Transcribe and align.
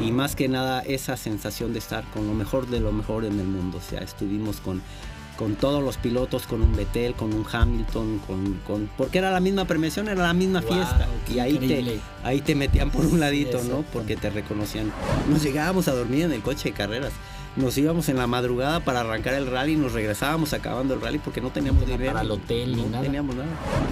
y 0.00 0.12
más 0.12 0.36
que 0.36 0.48
nada 0.48 0.80
esa 0.80 1.16
sensación 1.16 1.72
de 1.72 1.78
estar 1.78 2.04
con 2.12 2.26
lo 2.26 2.34
mejor 2.34 2.66
de 2.68 2.80
lo 2.80 2.92
mejor 2.92 3.24
en 3.24 3.38
el 3.38 3.46
mundo. 3.46 3.78
O 3.78 3.80
sea, 3.80 4.00
estuvimos 4.00 4.60
con 4.60 4.82
con 5.36 5.54
todos 5.54 5.82
los 5.82 5.96
pilotos, 5.98 6.46
con 6.46 6.62
un 6.62 6.74
Betel, 6.74 7.14
con 7.14 7.32
un 7.32 7.44
Hamilton, 7.50 8.20
con, 8.26 8.54
con 8.66 8.90
porque 8.96 9.18
era 9.18 9.30
la 9.30 9.40
misma 9.40 9.66
premiación, 9.66 10.08
era 10.08 10.22
la 10.22 10.32
misma 10.32 10.62
fiesta. 10.62 11.06
Y 11.32 11.38
ahí 11.38 11.58
te, 11.58 12.00
ahí 12.24 12.40
te 12.40 12.54
metían 12.54 12.90
por 12.90 13.04
un 13.04 13.20
ladito, 13.20 13.62
¿no? 13.64 13.84
Porque 13.92 14.16
te 14.16 14.30
reconocían. 14.30 14.92
Nos 15.28 15.42
llegábamos 15.42 15.88
a 15.88 15.92
dormir 15.92 16.24
en 16.24 16.32
el 16.32 16.42
coche 16.42 16.70
de 16.70 16.74
carreras. 16.74 17.12
Nos 17.56 17.78
íbamos 17.78 18.08
en 18.10 18.18
la 18.18 18.26
madrugada 18.26 18.80
para 18.80 19.00
arrancar 19.00 19.32
el 19.32 19.50
rally 19.50 19.72
y 19.72 19.76
nos 19.76 19.92
regresábamos 19.92 20.52
acabando 20.52 20.92
el 20.92 21.00
rally 21.00 21.18
porque 21.18 21.40
no 21.40 21.50
teníamos 21.50 21.86
dinero. 21.86 22.12
Para 22.12 22.20
el 22.20 22.30
hotel 22.30 22.76
ni 22.76 22.82
nada. 22.82 23.02
teníamos 23.02 23.34
nada. 23.34 23.48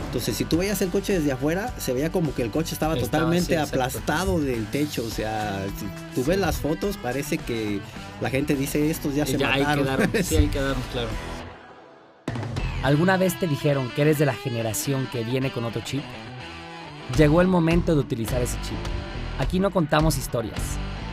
Entonces, 0.07 0.37
si 0.37 0.45
tú 0.45 0.59
veías 0.59 0.83
el 0.83 0.91
coche 0.91 1.14
desde 1.19 1.33
afuera, 1.33 1.73
se 1.79 1.95
veía 1.95 2.13
como 2.13 2.35
que 2.35 2.43
el 2.43 2.50
coche 2.50 2.75
estaba, 2.75 2.95
totalmente 2.95 3.57
aplastado 3.57 4.39
del 4.39 4.67
techo. 4.67 5.03
O 5.05 5.11
sea, 5.11 5.64
si 5.79 5.87
tú 6.14 6.25
ves 6.29 6.39
las 6.39 6.57
fotos, 6.57 6.99
parece 6.99 7.39
que 7.39 7.81
la 8.21 8.29
gente 8.29 8.55
dice 8.55 8.91
estos 8.91 9.14
ya 9.14 9.25
se 9.25 9.39
ya 9.39 9.49
mataron. 9.49 9.89
Hay 9.89 10.22
sí, 10.22 10.36
hay 10.36 10.49
que 10.49 10.61
darnos 10.61 10.85
claro. 10.93 11.08
¿Alguna 12.83 13.17
vez 13.17 13.39
te 13.41 13.46
dijeron 13.46 13.91
que 13.96 14.03
eres 14.03 14.19
de 14.19 14.27
la 14.27 14.35
generación 14.35 15.08
que 15.11 15.25
viene 15.25 15.50
con 15.50 15.64
otro 15.64 15.81
chip? 15.83 16.03
Llegó 17.17 17.41
el 17.41 17.49
momento 17.49 17.94
de 17.94 18.00
utilizar 18.00 18.43
ese 18.43 18.58
chip. 18.61 18.77
Aquí 19.39 19.58
no 19.58 19.71
contamos 19.71 20.19
historias, 20.19 20.61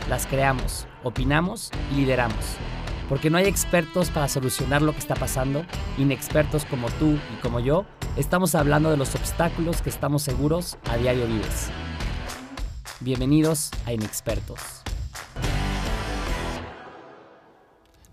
las 0.08 0.26
creamos, 0.26 0.86
opinamos 1.02 1.70
y 1.92 1.96
lideramos. 1.96 2.56
Porque 3.08 3.30
no 3.30 3.38
hay 3.38 3.46
expertos 3.46 4.10
para 4.10 4.28
solucionar 4.28 4.82
lo 4.82 4.92
que 4.92 4.98
está 4.98 5.14
pasando, 5.14 5.64
inexpertos 5.98 6.64
como 6.64 6.88
tú 6.92 7.18
y 7.32 7.40
como 7.42 7.60
yo, 7.60 7.84
estamos 8.16 8.54
hablando 8.54 8.90
de 8.90 8.96
los 8.96 9.14
obstáculos 9.14 9.82
que 9.82 9.90
estamos 9.90 10.22
seguros 10.22 10.78
a 10.90 10.96
diario 10.96 11.26
vives. 11.26 11.68
Bienvenidos 13.00 13.70
a 13.84 13.92
Inexpertos. 13.92 14.60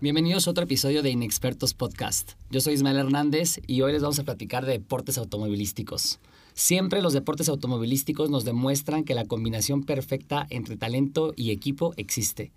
Bienvenidos 0.00 0.48
a 0.48 0.50
otro 0.50 0.64
episodio 0.64 1.02
de 1.02 1.10
Inexpertos 1.10 1.74
Podcast. 1.74 2.32
Yo 2.50 2.60
soy 2.60 2.74
Ismael 2.74 2.96
Hernández 2.96 3.60
y 3.66 3.82
hoy 3.82 3.92
les 3.92 4.02
vamos 4.02 4.18
a 4.18 4.24
platicar 4.24 4.64
de 4.64 4.72
deportes 4.72 5.18
automovilísticos. 5.18 6.18
Siempre 6.54 7.02
los 7.02 7.12
deportes 7.12 7.48
automovilísticos 7.48 8.30
nos 8.30 8.44
demuestran 8.44 9.04
que 9.04 9.14
la 9.14 9.24
combinación 9.24 9.82
perfecta 9.82 10.46
entre 10.50 10.76
talento 10.76 11.32
y 11.36 11.50
equipo 11.50 11.94
existe. 11.96 12.52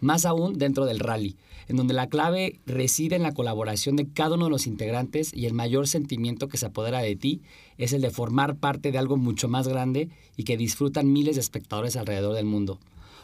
Más 0.00 0.24
aún 0.26 0.58
dentro 0.58 0.84
del 0.84 1.00
rally, 1.00 1.36
en 1.68 1.76
donde 1.76 1.94
la 1.94 2.08
clave 2.08 2.60
reside 2.66 3.16
en 3.16 3.22
la 3.22 3.32
colaboración 3.32 3.96
de 3.96 4.08
cada 4.08 4.36
uno 4.36 4.44
de 4.44 4.50
los 4.50 4.66
integrantes 4.66 5.32
y 5.34 5.46
el 5.46 5.54
mayor 5.54 5.88
sentimiento 5.88 6.48
que 6.48 6.58
se 6.58 6.66
apodera 6.66 7.00
de 7.00 7.16
ti 7.16 7.40
es 7.78 7.92
el 7.92 8.02
de 8.02 8.10
formar 8.10 8.56
parte 8.56 8.92
de 8.92 8.98
algo 8.98 9.16
mucho 9.16 9.48
más 9.48 9.66
grande 9.66 10.10
y 10.36 10.44
que 10.44 10.56
disfrutan 10.56 11.12
miles 11.12 11.36
de 11.36 11.40
espectadores 11.40 11.96
alrededor 11.96 12.34
del 12.34 12.46
mundo. 12.46 12.78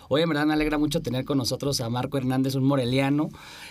Hoy 0.08 0.22
en 0.22 0.28
verdad 0.28 0.46
me 0.46 0.52
alegra 0.52 0.78
mucho 0.78 1.02
tener 1.02 1.24
con 1.24 1.38
nosotros 1.38 1.80
a 1.80 1.88
Marco 1.88 2.18
Hernández, 2.18 2.54
un 2.54 2.64
moreliano, 2.64 3.28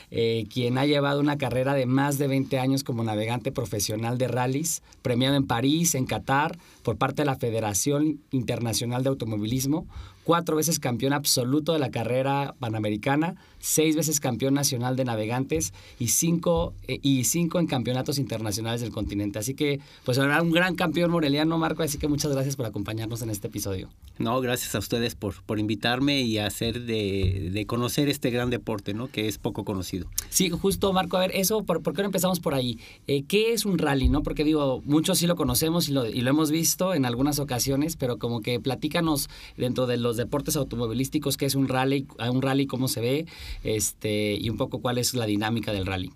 eh, 0.09 0.45
quien 0.51 0.77
ha 0.77 0.85
llevado 0.85 1.19
una 1.19 1.37
carrera 1.37 1.73
de 1.73 1.85
más 1.85 2.17
de 2.17 2.27
20 2.27 2.59
años 2.59 2.83
como 2.83 3.03
navegante 3.03 3.51
profesional 3.51 4.17
de 4.17 4.27
rallies, 4.27 4.81
premiado 5.01 5.35
en 5.35 5.45
París, 5.45 5.95
en 5.95 6.05
Qatar, 6.05 6.57
por 6.83 6.97
parte 6.97 7.21
de 7.21 7.25
la 7.25 7.35
Federación 7.35 8.21
Internacional 8.31 9.03
de 9.03 9.09
Automovilismo, 9.09 9.85
cuatro 10.23 10.55
veces 10.55 10.79
campeón 10.79 11.13
absoluto 11.13 11.73
de 11.73 11.79
la 11.79 11.91
carrera 11.91 12.55
panamericana, 12.59 13.35
seis 13.59 13.95
veces 13.95 14.19
campeón 14.19 14.53
nacional 14.53 14.95
de 14.95 15.05
navegantes 15.05 15.73
y 15.99 16.09
cinco, 16.09 16.73
eh, 16.87 16.99
y 17.01 17.23
cinco 17.25 17.59
en 17.59 17.67
campeonatos 17.67 18.17
internacionales 18.17 18.81
del 18.81 18.91
continente. 18.91 19.39
Así 19.39 19.53
que, 19.53 19.79
pues, 20.03 20.17
era 20.17 20.41
un 20.41 20.51
gran 20.51 20.75
campeón 20.75 21.11
moreliano, 21.11 21.57
Marco, 21.57 21.83
así 21.83 21.97
que 21.97 22.07
muchas 22.07 22.31
gracias 22.31 22.55
por 22.55 22.65
acompañarnos 22.65 23.21
en 23.21 23.29
este 23.29 23.47
episodio. 23.47 23.89
No, 24.17 24.39
gracias 24.41 24.75
a 24.75 24.79
ustedes 24.79 25.15
por, 25.15 25.41
por 25.43 25.59
invitarme 25.59 26.21
y 26.21 26.37
hacer 26.37 26.81
de, 26.81 27.49
de 27.51 27.65
conocer 27.65 28.09
este 28.09 28.29
gran 28.29 28.49
deporte, 28.49 28.93
¿no? 28.93 29.07
Que 29.07 29.27
es 29.27 29.37
poco 29.37 29.63
conocido. 29.63 30.07
Sí, 30.29 30.49
justo, 30.49 30.93
Marco, 30.93 31.17
a 31.17 31.21
ver, 31.21 31.31
eso, 31.33 31.63
¿por, 31.63 31.81
qué 31.81 32.01
no 32.01 32.07
empezamos 32.07 32.39
por 32.39 32.53
ahí? 32.53 32.79
Eh, 33.07 33.23
¿Qué 33.23 33.53
es 33.53 33.65
un 33.65 33.77
rally, 33.77 34.09
no? 34.09 34.23
Porque 34.23 34.43
digo, 34.43 34.81
muchos 34.85 35.19
sí 35.19 35.27
lo 35.27 35.35
conocemos 35.35 35.89
y 35.89 35.93
lo, 35.93 36.05
y 36.05 36.21
lo 36.21 36.29
hemos 36.29 36.51
visto 36.51 36.93
en 36.93 37.05
algunas 37.05 37.39
ocasiones, 37.39 37.95
pero 37.95 38.17
como 38.17 38.41
que 38.41 38.59
platícanos 38.59 39.29
dentro 39.57 39.87
de 39.87 39.97
los 39.97 40.10
deportes 40.17 40.55
automovilísticos 40.55 41.37
qué 41.37 41.45
es 41.45 41.55
un 41.55 41.67
rally, 41.67 42.07
un 42.29 42.41
rally 42.41 42.67
cómo 42.67 42.87
se 42.87 43.01
ve, 43.01 43.25
este, 43.63 44.33
y 44.33 44.49
un 44.49 44.57
poco 44.57 44.79
cuál 44.79 44.97
es 44.97 45.13
la 45.13 45.25
dinámica 45.25 45.71
del 45.71 45.85
rally. 45.85 46.11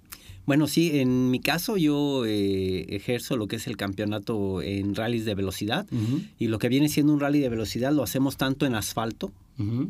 Bueno, 0.46 0.68
sí, 0.68 1.00
en 1.00 1.32
mi 1.32 1.40
caso 1.40 1.76
yo 1.76 2.24
eh, 2.26 2.86
ejerzo 2.90 3.36
lo 3.36 3.48
que 3.48 3.56
es 3.56 3.66
el 3.66 3.78
campeonato 3.78 4.62
en 4.62 4.94
rallies 4.94 5.26
de 5.26 5.34
velocidad 5.34 5.88
y 6.38 6.48
lo 6.48 6.60
que 6.60 6.70
viene 6.70 6.88
siendo 6.88 7.14
un 7.14 7.20
rally 7.20 7.40
de 7.40 7.50
velocidad 7.50 7.92
lo 7.92 8.04
hacemos 8.04 8.38
tanto 8.38 8.68
en 8.68 8.76
asfalto 8.76 9.32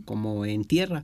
como 0.05 0.45
en 0.45 0.63
tierra. 0.65 1.03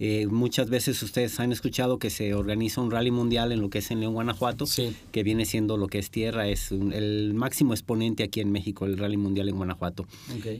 Eh, 0.00 0.26
muchas 0.30 0.68
veces 0.68 1.02
ustedes 1.02 1.38
han 1.40 1.52
escuchado 1.52 1.98
que 1.98 2.10
se 2.10 2.34
organiza 2.34 2.80
un 2.80 2.90
rally 2.90 3.10
mundial 3.10 3.52
en 3.52 3.60
lo 3.60 3.70
que 3.70 3.78
es 3.78 3.90
en 3.90 4.00
León, 4.00 4.14
Guanajuato, 4.14 4.66
que 5.12 5.22
viene 5.22 5.44
siendo 5.44 5.76
lo 5.76 5.88
que 5.88 5.98
es 5.98 6.10
tierra, 6.10 6.48
es 6.48 6.70
el 6.72 7.32
máximo 7.34 7.72
exponente 7.72 8.24
aquí 8.24 8.40
en 8.40 8.52
México, 8.52 8.86
el 8.86 8.98
rally 8.98 9.16
mundial 9.16 9.48
en 9.48 9.56
Guanajuato. 9.56 10.06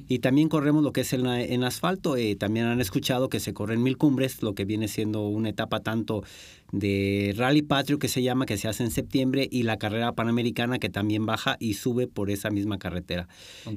Y 0.08 0.20
también 0.20 0.48
corremos 0.48 0.82
lo 0.82 0.92
que 0.92 1.02
es 1.02 1.12
en, 1.12 1.26
en 1.26 1.64
asfalto, 1.64 2.16
eh, 2.16 2.36
también 2.36 2.66
han 2.66 2.80
escuchado 2.80 3.28
que 3.28 3.40
se 3.40 3.52
corren 3.52 3.82
mil 3.82 3.96
cumbres, 3.96 4.42
lo 4.42 4.54
que 4.54 4.64
viene 4.64 4.88
siendo 4.88 5.28
una 5.28 5.50
etapa 5.50 5.80
tanto 5.80 6.24
de 6.72 7.34
Rally 7.36 7.62
Patrio 7.62 7.98
que 7.98 8.08
se 8.08 8.22
llama, 8.22 8.46
que 8.46 8.56
se 8.56 8.68
hace 8.68 8.82
en 8.82 8.90
septiembre, 8.90 9.48
y 9.50 9.62
la 9.62 9.78
carrera 9.78 10.12
panamericana 10.12 10.78
que 10.78 10.88
también 10.88 11.26
baja 11.26 11.56
y 11.60 11.74
sube 11.74 12.06
por 12.06 12.30
esa 12.30 12.50
misma 12.50 12.78
carretera. 12.78 13.28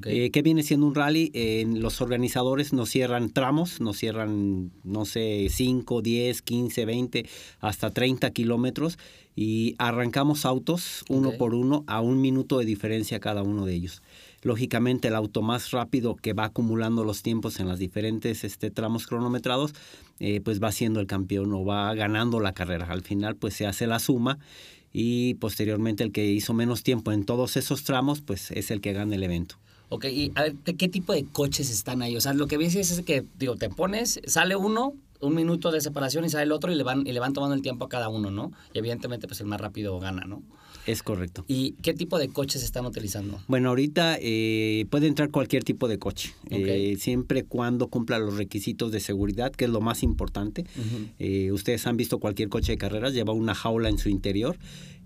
Eh, 0.05 0.31
¿Qué 0.31 0.41
viene 0.41 0.63
siendo 0.63 0.87
un 0.87 0.95
rally? 0.95 1.31
los 1.65 2.01
organizadores 2.01 2.73
nos 2.73 2.89
cierran 2.89 3.29
tramos, 3.29 3.81
nos 3.81 3.97
cierran, 3.97 4.71
no 4.83 5.05
sé, 5.05 5.47
5, 5.49 6.01
10, 6.01 6.41
15, 6.41 6.85
20, 6.85 7.25
hasta 7.59 7.91
30 7.91 8.31
kilómetros 8.31 8.97
y 9.37 9.75
arrancamos 9.77 10.45
autos 10.45 11.05
uno 11.09 11.33
por 11.33 11.53
uno 11.53 11.83
a 11.85 12.01
un 12.01 12.19
minuto 12.19 12.57
de 12.57 12.65
diferencia 12.65 13.19
cada 13.19 13.43
uno 13.43 13.67
de 13.67 13.75
ellos. 13.75 14.01
Lógicamente 14.41 15.09
el 15.09 15.15
auto 15.15 15.43
más 15.43 15.69
rápido 15.71 16.15
que 16.15 16.33
va 16.33 16.45
acumulando 16.45 17.03
los 17.03 17.21
tiempos 17.21 17.59
en 17.59 17.67
las 17.67 17.77
diferentes 17.77 18.43
este, 18.43 18.71
tramos 18.71 19.05
cronometrados, 19.05 19.73
eh, 20.19 20.41
pues 20.41 20.61
va 20.61 20.71
siendo 20.71 20.99
el 20.99 21.07
campeón 21.07 21.53
o 21.53 21.65
va 21.65 21.93
ganando 21.93 22.39
la 22.39 22.53
carrera. 22.53 22.87
Al 22.89 23.01
final 23.01 23.35
pues 23.35 23.53
se 23.53 23.67
hace 23.67 23.87
la 23.87 23.99
suma 23.99 24.39
y 24.93 25.35
posteriormente 25.35 26.03
el 26.03 26.11
que 26.11 26.25
hizo 26.25 26.53
menos 26.53 26.83
tiempo 26.83 27.11
en 27.11 27.25
todos 27.25 27.57
esos 27.57 27.83
tramos 27.83 28.21
pues 28.21 28.51
es 28.51 28.71
el 28.71 28.81
que 28.81 28.93
gana 28.93 29.15
el 29.15 29.23
evento. 29.23 29.57
Ok, 29.89 30.05
y 30.05 30.31
a 30.35 30.43
ver, 30.43 30.55
¿qué 30.77 30.89
tipo 30.89 31.13
de 31.13 31.25
coches 31.25 31.69
están 31.69 32.01
ahí? 32.01 32.17
O 32.17 32.21
sea, 32.21 32.33
lo 32.33 32.47
que 32.47 32.57
ves 32.57 32.75
es 32.75 33.01
que, 33.03 33.23
digo, 33.37 33.55
te 33.55 33.69
pones, 33.69 34.19
sale 34.25 34.57
uno, 34.57 34.93
un 35.21 35.33
minuto 35.33 35.71
de 35.71 35.79
separación 35.79 36.25
y 36.25 36.29
sale 36.29 36.43
el 36.43 36.51
otro 36.51 36.71
y 36.73 36.75
le 36.75 36.83
van, 36.83 37.07
y 37.07 37.13
le 37.13 37.19
van 37.21 37.31
tomando 37.31 37.55
el 37.55 37.61
tiempo 37.61 37.85
a 37.85 37.89
cada 37.89 38.09
uno, 38.09 38.29
¿no? 38.29 38.51
Y 38.73 38.79
evidentemente, 38.79 39.27
pues 39.27 39.39
el 39.39 39.47
más 39.47 39.61
rápido 39.61 39.97
gana, 39.99 40.25
¿no? 40.25 40.43
Es 40.87 41.03
correcto. 41.03 41.43
¿Y 41.49 41.73
qué 41.83 41.93
tipo 41.93 42.17
de 42.17 42.29
coches 42.29 42.63
están 42.63 42.85
utilizando? 42.85 43.39
Bueno, 43.47 43.69
ahorita 43.69 44.17
eh, 44.21 44.85
puede 44.89 45.07
entrar 45.07 45.29
cualquier 45.29 45.65
tipo 45.65 45.89
de 45.89 45.99
coche, 45.99 46.33
eh, 46.49 46.95
siempre 46.97 47.43
cuando 47.43 47.87
cumpla 47.87 48.17
los 48.19 48.37
requisitos 48.37 48.93
de 48.93 49.01
seguridad, 49.01 49.51
que 49.51 49.65
es 49.65 49.71
lo 49.71 49.81
más 49.81 50.01
importante. 50.01 50.65
Eh, 51.19 51.51
ustedes 51.51 51.85
han 51.87 51.97
visto 51.97 52.19
cualquier 52.19 52.47
coche 52.47 52.71
de 52.71 52.77
carreras, 52.77 53.13
lleva 53.13 53.33
una 53.33 53.53
jaula 53.53 53.89
en 53.89 53.97
su 53.97 54.07
interior 54.07 54.57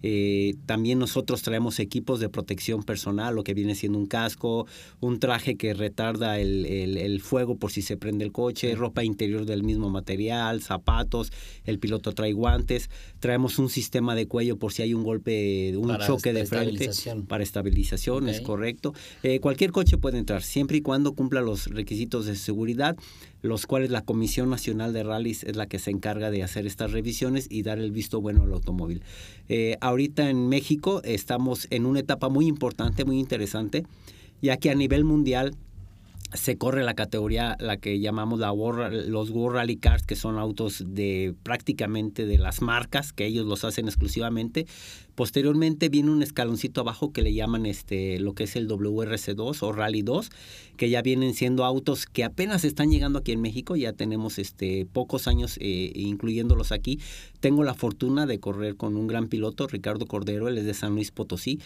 eh, 0.03 0.55
también 0.65 0.99
nosotros 0.99 1.41
traemos 1.41 1.79
equipos 1.79 2.19
de 2.19 2.29
protección 2.29 2.83
personal, 2.83 3.35
lo 3.35 3.43
que 3.43 3.53
viene 3.53 3.75
siendo 3.75 3.97
un 3.97 4.05
casco, 4.05 4.65
un 4.99 5.19
traje 5.19 5.55
que 5.55 5.73
retarda 5.73 6.39
el, 6.39 6.65
el, 6.65 7.21
fuego 7.21 7.55
por 7.55 7.71
si 7.71 7.81
se 7.81 7.97
prende 7.97 8.25
el 8.25 8.31
coche, 8.31 8.73
ropa 8.75 9.03
interior 9.03 9.45
del 9.45 9.63
mismo 9.63 9.89
material, 9.89 10.61
zapatos, 10.61 11.31
el 11.65 11.79
piloto 11.79 12.13
trae 12.13 12.33
guantes, 12.33 12.89
traemos 13.19 13.59
un 13.59 13.69
sistema 13.69 14.15
de 14.15 14.27
cuello 14.27 14.57
por 14.57 14.73
si 14.73 14.81
hay 14.81 14.93
un 14.93 15.03
golpe, 15.03 15.75
un 15.77 15.97
choque 15.99 16.33
de 16.33 16.45
frente 16.45 16.89
para 17.27 17.43
estabilización, 17.43 18.29
es 18.29 18.41
correcto. 18.41 18.93
Eh, 19.23 19.39
cualquier 19.39 19.71
coche 19.71 19.97
puede 19.97 20.17
entrar, 20.17 20.43
siempre 20.43 20.77
y 20.77 20.81
cuando 20.81 21.13
cumpla 21.13 21.41
los 21.41 21.67
requisitos 21.67 22.25
de 22.25 22.35
seguridad 22.35 22.95
los 23.41 23.65
cuales 23.65 23.89
la 23.89 24.01
Comisión 24.01 24.49
Nacional 24.49 24.93
de 24.93 25.03
Rallys 25.03 25.43
es 25.43 25.55
la 25.55 25.67
que 25.67 25.79
se 25.79 25.91
encarga 25.91 26.31
de 26.31 26.43
hacer 26.43 26.65
estas 26.65 26.91
revisiones 26.91 27.47
y 27.49 27.63
dar 27.63 27.79
el 27.79 27.91
visto 27.91 28.21
bueno 28.21 28.43
al 28.43 28.53
automóvil. 28.53 29.01
Eh, 29.49 29.77
ahorita 29.81 30.29
en 30.29 30.49
México 30.49 31.01
estamos 31.03 31.67
en 31.69 31.85
una 31.85 31.99
etapa 31.99 32.29
muy 32.29 32.47
importante, 32.47 33.05
muy 33.05 33.19
interesante, 33.19 33.85
ya 34.41 34.57
que 34.57 34.69
a 34.69 34.75
nivel 34.75 35.03
mundial 35.03 35.55
se 36.33 36.57
corre 36.57 36.83
la 36.83 36.93
categoría, 36.93 37.57
la 37.59 37.77
que 37.77 37.99
llamamos 37.99 38.39
la 38.39 38.51
los 38.51 39.29
World 39.29 39.55
Rally 39.55 39.77
Cars, 39.77 40.03
que 40.03 40.15
son 40.15 40.37
autos 40.37 40.83
de 40.85 41.35
prácticamente 41.43 42.25
de 42.25 42.37
las 42.37 42.61
marcas, 42.61 43.13
que 43.13 43.25
ellos 43.25 43.45
los 43.45 43.63
hacen 43.63 43.87
exclusivamente. 43.87 44.65
Posteriormente 45.15 45.89
viene 45.89 46.09
un 46.09 46.23
escaloncito 46.23 46.81
abajo 46.81 47.11
que 47.11 47.21
le 47.21 47.33
llaman 47.33 47.65
este, 47.65 48.19
lo 48.19 48.33
que 48.33 48.45
es 48.45 48.55
el 48.55 48.67
WRC2 48.67 49.61
o 49.61 49.71
Rally 49.73 50.01
2, 50.03 50.29
que 50.77 50.89
ya 50.89 51.01
vienen 51.01 51.33
siendo 51.33 51.65
autos 51.65 52.05
que 52.05 52.23
apenas 52.23 52.63
están 52.63 52.89
llegando 52.89 53.19
aquí 53.19 53.33
en 53.33 53.41
México, 53.41 53.75
ya 53.75 53.93
tenemos 53.93 54.39
este, 54.39 54.87
pocos 54.91 55.27
años 55.27 55.57
eh, 55.59 55.91
incluyéndolos 55.95 56.71
aquí. 56.71 56.99
Tengo 57.39 57.63
la 57.63 57.73
fortuna 57.73 58.25
de 58.25 58.39
correr 58.39 58.77
con 58.77 58.95
un 58.95 59.07
gran 59.07 59.27
piloto, 59.27 59.67
Ricardo 59.67 60.05
Cordero, 60.05 60.47
él 60.47 60.57
es 60.57 60.65
de 60.65 60.73
San 60.73 60.95
Luis 60.95 61.11
Potosí, 61.11 61.59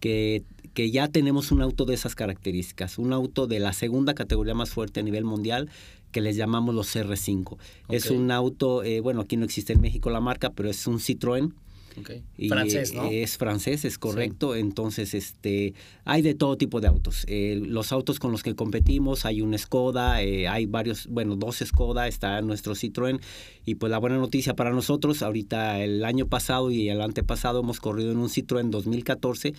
que, 0.00 0.42
que 0.74 0.90
ya 0.90 1.08
tenemos 1.08 1.52
un 1.52 1.62
auto 1.62 1.84
de 1.84 1.94
esas 1.94 2.14
características, 2.14 2.98
un 2.98 3.12
auto 3.12 3.46
de 3.46 3.60
la 3.60 3.72
segunda 3.72 4.14
categoría 4.14 4.54
más 4.54 4.70
fuerte 4.70 5.00
a 5.00 5.02
nivel 5.02 5.24
mundial, 5.24 5.70
que 6.12 6.20
les 6.20 6.36
llamamos 6.36 6.74
los 6.74 6.94
R5. 6.94 7.56
Es 7.88 8.10
un 8.10 8.30
auto, 8.30 8.84
eh, 8.84 9.00
bueno, 9.00 9.22
aquí 9.22 9.36
no 9.36 9.44
existe 9.44 9.72
en 9.72 9.80
México 9.80 10.10
la 10.10 10.20
marca, 10.20 10.50
pero 10.50 10.68
es 10.68 10.86
un 10.86 10.98
Citroën 10.98 11.52
francés, 12.48 12.94
¿no? 12.94 13.08
Es 13.10 13.36
francés, 13.36 13.84
es 13.84 13.98
correcto. 13.98 14.54
Entonces, 14.54 15.14
este, 15.14 15.74
hay 16.04 16.22
de 16.22 16.34
todo 16.34 16.56
tipo 16.56 16.80
de 16.80 16.88
autos. 16.88 17.24
Eh, 17.28 17.60
los 17.62 17.92
autos 17.92 18.18
con 18.18 18.32
los 18.32 18.42
que 18.42 18.54
competimos, 18.54 19.24
hay 19.26 19.42
un 19.42 19.56
Skoda, 19.58 20.22
eh, 20.22 20.48
hay 20.48 20.66
varios, 20.66 21.06
bueno, 21.08 21.36
dos 21.36 21.62
Skoda, 21.64 22.08
está 22.08 22.40
nuestro 22.42 22.74
Citroën. 22.74 23.20
Y 23.64 23.76
pues 23.76 23.90
la 23.90 23.98
buena 23.98 24.16
noticia 24.16 24.54
para 24.54 24.70
nosotros, 24.70 25.22
ahorita 25.22 25.82
el 25.82 26.04
año 26.04 26.26
pasado 26.26 26.70
y 26.70 26.88
el 26.88 27.00
antepasado 27.00 27.60
hemos 27.60 27.80
corrido 27.80 28.12
en 28.12 28.18
un 28.18 28.28
Citroën 28.28 28.70
2014. 28.70 29.54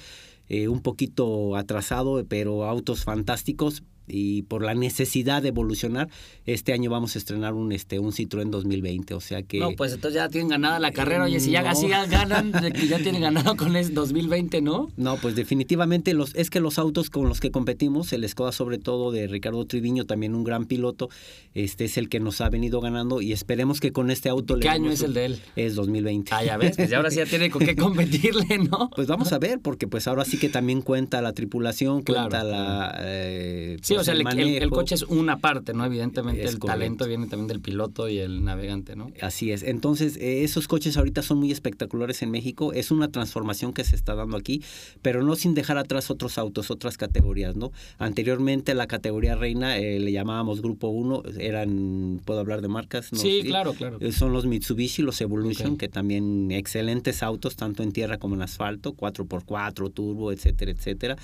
Eh, 0.49 0.67
un 0.67 0.81
poquito 0.81 1.55
atrasado, 1.55 2.23
pero 2.27 2.65
autos 2.65 3.03
fantásticos 3.03 3.83
y 4.07 4.43
por 4.43 4.63
la 4.63 4.73
necesidad 4.73 5.41
de 5.41 5.49
evolucionar, 5.49 6.09
este 6.45 6.73
año 6.73 6.89
vamos 6.89 7.15
a 7.15 7.19
estrenar 7.19 7.53
un 7.53 7.71
este 7.71 7.99
un 7.99 8.11
Citroën 8.11 8.49
2020, 8.49 9.13
o 9.13 9.21
sea 9.21 9.43
que 9.43 9.59
No, 9.59 9.71
pues 9.71 9.93
entonces 9.93 10.15
ya 10.15 10.29
tienen 10.29 10.49
ganada 10.49 10.79
la 10.79 10.91
carrera, 10.91 11.23
oye, 11.23 11.39
si 11.39 11.51
ya 11.51 11.61
ganan, 11.61 12.51
ya 12.87 12.99
tienen 12.99 13.21
ganado 13.21 13.55
con 13.55 13.75
el 13.75 13.93
2020, 13.93 14.61
¿no? 14.61 14.89
No, 14.97 15.17
pues 15.17 15.35
definitivamente 15.35 16.13
los 16.13 16.35
es 16.35 16.49
que 16.49 16.59
los 16.59 16.79
autos 16.79 17.09
con 17.09 17.27
los 17.29 17.39
que 17.39 17.51
competimos, 17.51 18.13
el 18.13 18.27
Skoda 18.27 18.51
sobre 18.51 18.77
todo 18.77 19.11
de 19.11 19.27
Ricardo 19.27 19.65
Triviño, 19.65 20.05
también 20.05 20.35
un 20.35 20.43
gran 20.43 20.65
piloto, 20.65 21.09
este 21.53 21.85
es 21.85 21.97
el 21.97 22.09
que 22.09 22.19
nos 22.19 22.41
ha 22.41 22.49
venido 22.49 22.81
ganando 22.81 23.21
y 23.21 23.33
esperemos 23.33 23.79
que 23.79 23.91
con 23.91 24.11
este 24.11 24.29
auto 24.29 24.59
¿Qué 24.59 24.69
año 24.69 24.91
es 24.91 25.01
el 25.01 25.13
de 25.13 25.25
él? 25.25 25.41
Es 25.55 25.75
2020. 25.75 26.31
Ah, 26.33 26.43
ya 26.43 26.57
ves, 26.57 26.75
pues 26.75 26.93
ahora 26.93 27.09
sí 27.09 27.17
ya 27.17 27.25
tiene 27.25 27.49
con 27.49 27.65
qué 27.65 27.75
competirle, 27.75 28.57
¿no? 28.69 28.89
Pues 28.95 29.07
vamos 29.07 29.33
a 29.33 29.39
ver, 29.39 29.59
porque 29.59 29.87
pues 29.87 30.07
ahora 30.07 30.25
sí 30.25 30.37
que 30.37 30.49
también 30.49 30.81
cuenta 30.81 31.21
la 31.21 31.33
tripulación, 31.33 32.03
cuenta 32.03 32.43
la 32.43 32.95
eh, 32.99 33.77
Sí, 33.81 33.92
o 33.97 34.03
sea, 34.03 34.13
el, 34.13 34.69
coche 34.69 34.95
es 34.95 35.03
una 35.03 35.37
parte, 35.37 35.73
¿no? 35.73 35.85
Evidentemente 35.85 36.43
el 36.43 36.59
talento 36.59 37.07
viene 37.07 37.27
también 37.27 37.47
del 37.47 37.61
piloto 37.61 38.09
y 38.09 38.19
el 38.19 38.43
navegante, 38.43 38.95
¿no? 38.95 39.11
Así 39.21 39.51
es. 39.51 39.63
Entonces, 39.63 40.17
eh, 40.17 40.43
esos 40.43 40.67
coches 40.67 40.97
ahorita 40.97 41.21
son 41.21 41.39
muy 41.39 41.51
espectaculares 41.51 42.21
en 42.21 42.31
México. 42.31 42.73
Es 42.73 42.91
una 42.91 43.09
transformación 43.11 43.73
que 43.73 43.83
se 43.83 43.95
está 43.95 44.15
dando 44.15 44.37
aquí, 44.37 44.63
pero 45.01 45.23
no 45.23 45.35
sin 45.35 45.53
dejar 45.53 45.77
atrás 45.77 46.09
otros 46.09 46.37
autos, 46.37 46.71
otras 46.71 46.97
categorías, 46.97 47.55
¿no? 47.55 47.71
Anteriormente 47.97 48.73
la 48.73 48.87
categoría 48.87 49.35
reina 49.35 49.77
eh, 49.77 49.99
le 49.99 50.11
llamábamos 50.11 50.61
Grupo 50.61 50.87
1, 50.89 51.23
eran, 51.39 52.21
¿puedo 52.25 52.39
hablar 52.39 52.61
de 52.61 52.67
marcas? 52.67 53.09
Sí, 53.13 53.43
claro, 53.45 53.73
claro. 53.73 53.97
Eh, 53.99 54.11
son 54.11 54.33
los 54.33 54.45
Mitsubishi, 54.45 55.01
los 55.01 55.21
Evolution, 55.21 55.77
que 55.77 55.87
también 55.87 56.51
excelentes 56.51 57.23
autos, 57.23 57.55
tanto 57.55 57.83
en 57.83 57.91
tierra 57.91 58.17
como 58.17 58.35
en 58.35 58.41
asfalto, 58.41 58.93
4x4, 58.95 59.93
turbo, 59.93 60.31
etcétera, 60.31 60.71
etcétera. 60.71 61.17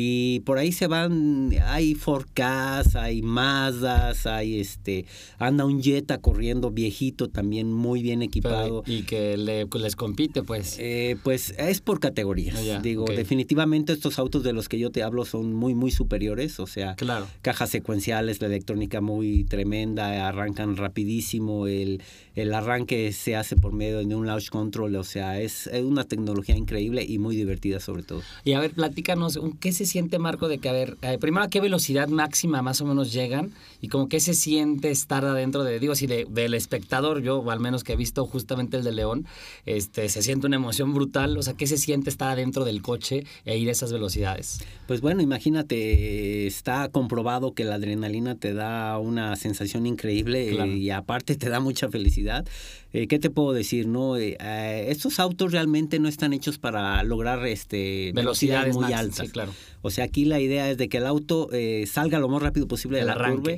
Y 0.00 0.40
por 0.40 0.58
ahí 0.58 0.70
se 0.70 0.86
van, 0.86 1.50
hay 1.66 1.96
Forcas, 1.96 2.94
hay 2.94 3.20
Mazdas, 3.20 4.26
hay 4.26 4.60
este, 4.60 5.06
anda 5.38 5.64
un 5.64 5.82
Jetta 5.82 6.18
corriendo 6.18 6.70
viejito 6.70 7.28
también 7.28 7.72
muy 7.72 8.00
bien 8.00 8.22
equipado. 8.22 8.84
y 8.86 9.02
que 9.02 9.66
pues, 9.68 9.82
les 9.82 9.96
compite 9.96 10.44
pues. 10.44 10.76
Eh, 10.78 11.16
pues 11.24 11.52
es 11.58 11.80
por 11.80 11.98
categorías. 11.98 12.56
Ah, 12.70 12.78
Digo, 12.80 13.06
definitivamente 13.06 13.92
estos 13.92 14.20
autos 14.20 14.44
de 14.44 14.52
los 14.52 14.68
que 14.68 14.78
yo 14.78 14.90
te 14.92 15.02
hablo 15.02 15.24
son 15.24 15.52
muy, 15.52 15.74
muy 15.74 15.90
superiores, 15.90 16.60
o 16.60 16.68
sea, 16.68 16.94
claro. 16.94 17.26
cajas 17.42 17.70
secuenciales, 17.70 18.40
la 18.40 18.46
electrónica 18.46 19.00
muy 19.00 19.42
tremenda, 19.42 20.28
arrancan 20.28 20.76
rapidísimo, 20.76 21.66
el, 21.66 22.02
el 22.36 22.54
arranque 22.54 23.10
se 23.12 23.34
hace 23.34 23.56
por 23.56 23.72
medio 23.72 23.98
de 23.98 24.14
un 24.14 24.28
launch 24.28 24.48
control, 24.48 24.94
o 24.94 25.02
sea, 25.02 25.40
es, 25.40 25.68
una 25.82 26.04
tecnología 26.04 26.56
increíble 26.56 27.04
y 27.04 27.18
muy 27.18 27.34
divertida 27.34 27.80
sobre 27.80 28.04
todo. 28.04 28.22
Y 28.44 28.52
a 28.52 28.60
ver, 28.60 28.70
platícanos, 28.70 29.40
¿qué 29.58 29.72
se 29.72 29.87
siente, 29.88 30.20
Marco, 30.20 30.46
de 30.46 30.58
que, 30.58 30.68
a 30.68 30.72
ver, 30.72 30.96
eh, 31.02 31.18
primero 31.18 31.44
a 31.44 31.50
qué 31.50 31.60
velocidad 31.60 32.06
máxima 32.06 32.62
más 32.62 32.80
o 32.80 32.86
menos 32.86 33.12
llegan 33.12 33.50
y 33.80 33.88
como 33.88 34.08
qué 34.08 34.20
se 34.20 34.34
siente 34.34 34.90
estar 34.90 35.24
adentro 35.24 35.64
de, 35.64 35.80
digo, 35.80 35.96
si 35.96 36.06
del 36.06 36.54
espectador, 36.54 37.20
yo 37.22 37.38
o 37.38 37.50
al 37.50 37.58
menos 37.58 37.82
que 37.82 37.94
he 37.94 37.96
visto 37.96 38.24
justamente 38.26 38.76
el 38.76 38.84
de 38.84 38.92
León, 38.92 39.26
este, 39.66 40.08
se 40.08 40.22
siente 40.22 40.46
una 40.46 40.56
emoción 40.56 40.94
brutal, 40.94 41.36
o 41.36 41.42
sea, 41.42 41.54
¿qué 41.54 41.66
se 41.66 41.76
siente 41.76 42.10
estar 42.10 42.30
adentro 42.30 42.64
del 42.64 42.82
coche 42.82 43.24
e 43.44 43.58
ir 43.58 43.68
a 43.68 43.72
esas 43.72 43.92
velocidades? 43.92 44.60
Pues 44.86 45.00
bueno, 45.00 45.22
imagínate, 45.22 46.46
está 46.46 46.88
comprobado 46.88 47.52
que 47.52 47.64
la 47.64 47.76
adrenalina 47.76 48.34
te 48.36 48.54
da 48.54 48.98
una 48.98 49.36
sensación 49.36 49.86
increíble 49.86 50.52
y 50.76 50.90
aparte 50.90 51.34
te 51.36 51.48
da 51.48 51.60
mucha 51.60 51.88
felicidad 51.88 52.46
eh, 52.92 53.06
¿Qué 53.06 53.18
te 53.18 53.30
puedo 53.30 53.52
decir? 53.52 53.86
no 53.86 54.16
eh, 54.16 54.36
eh, 54.40 54.86
Estos 54.88 55.20
autos 55.20 55.52
realmente 55.52 55.98
no 55.98 56.08
están 56.08 56.32
hechos 56.32 56.58
para 56.58 57.02
lograr 57.02 57.46
este, 57.46 58.12
velocidades, 58.14 58.74
muy 58.74 58.92
altas. 58.92 59.30
claro. 59.30 59.52
O 59.82 59.90
sea, 59.90 60.04
aquí 60.04 60.24
la 60.24 60.40
idea 60.40 60.70
es 60.70 60.78
de 60.78 60.88
que 60.88 60.98
el 60.98 61.06
auto 61.06 61.48
salga 61.86 62.18
lo 62.18 62.28
más 62.28 62.42
rápido 62.42 62.66
posible 62.66 62.98
de 62.98 63.04
la 63.04 63.14
curva, 63.14 63.52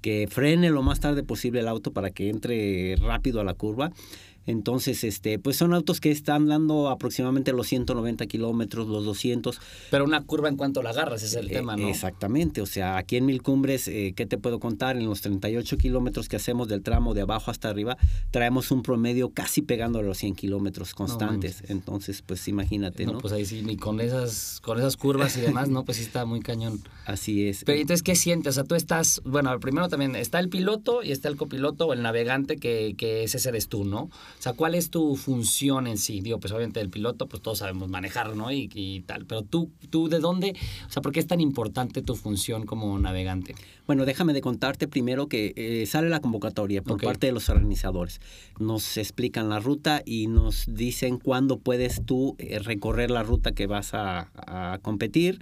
que 0.00 0.28
frene 0.30 0.70
lo 0.70 0.82
más 0.82 1.00
tarde 1.00 1.22
posible 1.24 1.60
el 1.60 1.68
auto 1.68 1.92
para 1.92 2.10
que 2.10 2.30
entre 2.30 2.96
rápido 2.96 3.40
a 3.40 3.44
la 3.44 3.54
curva 3.54 3.90
entonces, 4.48 5.04
este, 5.04 5.38
pues 5.38 5.56
son 5.56 5.74
autos 5.74 6.00
que 6.00 6.10
están 6.10 6.46
dando 6.46 6.88
aproximadamente 6.88 7.52
los 7.52 7.66
190 7.66 8.26
kilómetros, 8.26 8.88
los 8.88 9.04
200. 9.04 9.60
Pero 9.90 10.04
una 10.06 10.22
curva 10.22 10.48
en 10.48 10.56
cuanto 10.56 10.82
la 10.82 10.88
agarras 10.88 11.22
es 11.22 11.34
el 11.34 11.50
eh, 11.50 11.54
tema, 11.54 11.76
¿no? 11.76 11.86
Exactamente. 11.86 12.62
O 12.62 12.66
sea, 12.66 12.96
aquí 12.96 13.16
en 13.16 13.26
Mil 13.26 13.42
Cumbres, 13.42 13.88
eh, 13.88 14.14
¿qué 14.16 14.24
te 14.24 14.38
puedo 14.38 14.58
contar? 14.58 14.96
En 14.96 15.04
los 15.04 15.20
38 15.20 15.76
kilómetros 15.76 16.30
que 16.30 16.36
hacemos 16.36 16.66
del 16.66 16.82
tramo 16.82 17.12
de 17.12 17.20
abajo 17.20 17.50
hasta 17.50 17.68
arriba, 17.68 17.98
traemos 18.30 18.70
un 18.70 18.82
promedio 18.82 19.28
casi 19.34 19.60
pegando 19.60 19.98
a 19.98 20.02
los 20.02 20.16
100 20.16 20.34
kilómetros 20.34 20.94
constantes. 20.94 21.62
Entonces, 21.68 22.22
pues 22.22 22.48
imagínate, 22.48 23.04
¿no? 23.04 23.18
Pues 23.18 23.34
ahí 23.34 23.44
sí, 23.44 23.60
ni 23.60 23.76
con 23.76 24.00
esas, 24.00 24.62
con 24.62 24.78
esas 24.78 24.96
curvas 24.96 25.36
y 25.36 25.42
demás, 25.42 25.68
¿no? 25.68 25.84
Pues 25.84 25.98
sí 25.98 26.04
está 26.04 26.24
muy 26.24 26.40
cañón. 26.40 26.80
Así 27.04 27.46
es. 27.46 27.64
Pero 27.64 27.78
entonces, 27.78 28.02
¿qué 28.02 28.16
sientes? 28.16 28.52
O 28.52 28.54
sea, 28.54 28.64
tú 28.64 28.76
estás, 28.76 29.20
bueno, 29.26 29.60
primero 29.60 29.90
también 29.90 30.16
está 30.16 30.38
el 30.38 30.48
piloto 30.48 31.02
y 31.02 31.12
está 31.12 31.28
el 31.28 31.36
copiloto 31.36 31.88
o 31.88 31.92
el 31.92 32.00
navegante 32.00 32.56
que, 32.56 32.94
que 32.96 33.24
ese 33.24 33.46
eres 33.46 33.68
tú, 33.68 33.84
¿no? 33.84 34.08
O 34.38 34.42
sea, 34.42 34.52
¿cuál 34.52 34.74
es 34.74 34.90
tu 34.90 35.16
función 35.16 35.86
en 35.86 35.98
sí? 35.98 36.20
Digo, 36.20 36.38
pues 36.38 36.52
obviamente 36.52 36.80
el 36.80 36.90
piloto, 36.90 37.26
pues 37.26 37.42
todos 37.42 37.58
sabemos 37.58 37.88
manejar, 37.88 38.36
¿no? 38.36 38.52
Y, 38.52 39.02
tal. 39.06 39.26
Pero 39.26 39.42
tú, 39.42 39.70
tú, 39.90 40.08
¿de 40.08 40.20
dónde? 40.20 40.54
O 40.86 40.92
sea, 40.92 41.02
¿por 41.02 41.12
qué 41.12 41.20
es 41.20 41.26
tan 41.26 41.40
importante 41.40 42.02
tu 42.02 42.14
función 42.14 42.64
como 42.64 42.96
navegante? 42.98 43.54
Bueno, 43.86 44.04
déjame 44.04 44.32
de 44.32 44.40
contarte 44.40 44.86
primero 44.86 45.28
que 45.28 45.52
eh, 45.56 45.86
sale 45.86 46.08
la 46.08 46.20
convocatoria 46.20 46.82
por 46.82 47.00
parte 47.00 47.26
de 47.26 47.32
los 47.32 47.48
organizadores. 47.48 48.20
Nos 48.58 48.96
explican 48.96 49.48
la 49.48 49.58
ruta 49.58 50.02
y 50.04 50.28
nos 50.28 50.66
dicen 50.68 51.18
cuándo 51.18 51.58
puedes 51.58 52.04
tú 52.04 52.36
eh, 52.38 52.60
recorrer 52.60 53.10
la 53.10 53.22
ruta 53.22 53.52
que 53.52 53.66
vas 53.66 53.94
a, 53.94 54.30
a 54.34 54.78
competir. 54.82 55.40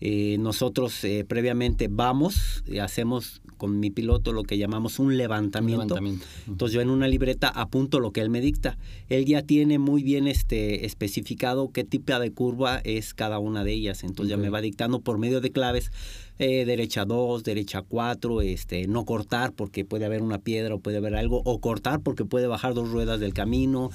Eh, 0.00 0.36
nosotros 0.38 1.02
eh, 1.04 1.24
previamente 1.26 1.88
vamos 1.90 2.62
y 2.66 2.78
hacemos 2.78 3.40
con 3.56 3.80
mi 3.80 3.90
piloto 3.90 4.32
lo 4.32 4.44
que 4.44 4.56
llamamos 4.56 4.98
un 4.98 5.16
levantamiento. 5.16 5.98
Entonces 6.46 6.74
yo 6.74 6.80
en 6.80 6.90
una 6.90 7.08
libreta 7.08 7.48
apunto 7.48 7.98
lo 8.00 8.12
que 8.12 8.20
él 8.20 8.30
me 8.30 8.40
dicta. 8.40 8.78
Él 9.08 9.24
ya 9.24 9.42
tiene 9.42 9.78
muy 9.78 10.02
bien 10.02 10.28
este 10.28 10.86
especificado 10.86 11.70
qué 11.72 11.84
tipo 11.84 12.18
de 12.18 12.32
curva 12.32 12.80
es 12.84 13.14
cada 13.14 13.38
una 13.38 13.64
de 13.64 13.72
ellas. 13.72 14.04
Entonces 14.04 14.30
ya 14.30 14.36
me 14.36 14.48
va 14.48 14.60
dictando 14.60 15.00
por 15.00 15.18
medio 15.18 15.40
de 15.40 15.50
claves 15.50 15.90
eh, 16.38 16.64
derecha 16.64 17.04
2, 17.04 17.42
derecha 17.42 17.82
4, 17.82 18.42
este, 18.42 18.86
no 18.86 19.04
cortar 19.04 19.52
porque 19.52 19.84
puede 19.84 20.04
haber 20.04 20.22
una 20.22 20.38
piedra 20.38 20.74
o 20.74 20.78
puede 20.78 20.98
haber 20.98 21.14
algo, 21.16 21.42
o 21.44 21.60
cortar 21.60 22.00
porque 22.00 22.24
puede 22.24 22.46
bajar 22.46 22.74
dos 22.74 22.90
ruedas 22.90 23.20
del 23.20 23.34
camino. 23.34 23.90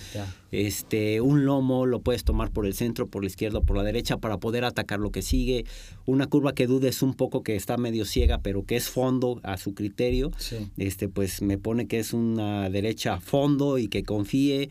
Este, 0.51 1.21
un 1.21 1.45
lomo 1.45 1.85
lo 1.85 2.01
puedes 2.01 2.23
tomar 2.23 2.51
por 2.51 2.65
el 2.65 2.73
centro, 2.73 3.07
por 3.07 3.23
la 3.23 3.27
izquierda 3.27 3.59
o 3.59 3.63
por 3.63 3.75
la 3.77 3.83
derecha 3.83 4.17
para 4.17 4.37
poder 4.37 4.65
atacar 4.65 4.99
lo 4.99 5.11
que 5.11 5.21
sigue. 5.21 5.65
Una 6.05 6.27
curva 6.27 6.53
que 6.53 6.67
dudes 6.67 7.01
un 7.01 7.13
poco 7.13 7.43
que 7.43 7.55
está 7.55 7.77
medio 7.77 8.05
ciega, 8.05 8.39
pero 8.39 8.63
que 8.63 8.75
es 8.75 8.89
fondo 8.89 9.39
a 9.43 9.57
su 9.57 9.73
criterio. 9.73 10.31
Este, 10.77 11.09
pues 11.09 11.41
me 11.41 11.57
pone 11.57 11.87
que 11.87 11.99
es 11.99 12.13
una 12.13 12.69
derecha 12.69 13.19
fondo 13.19 13.77
y 13.77 13.87
que 13.87 14.03
confíe. 14.03 14.69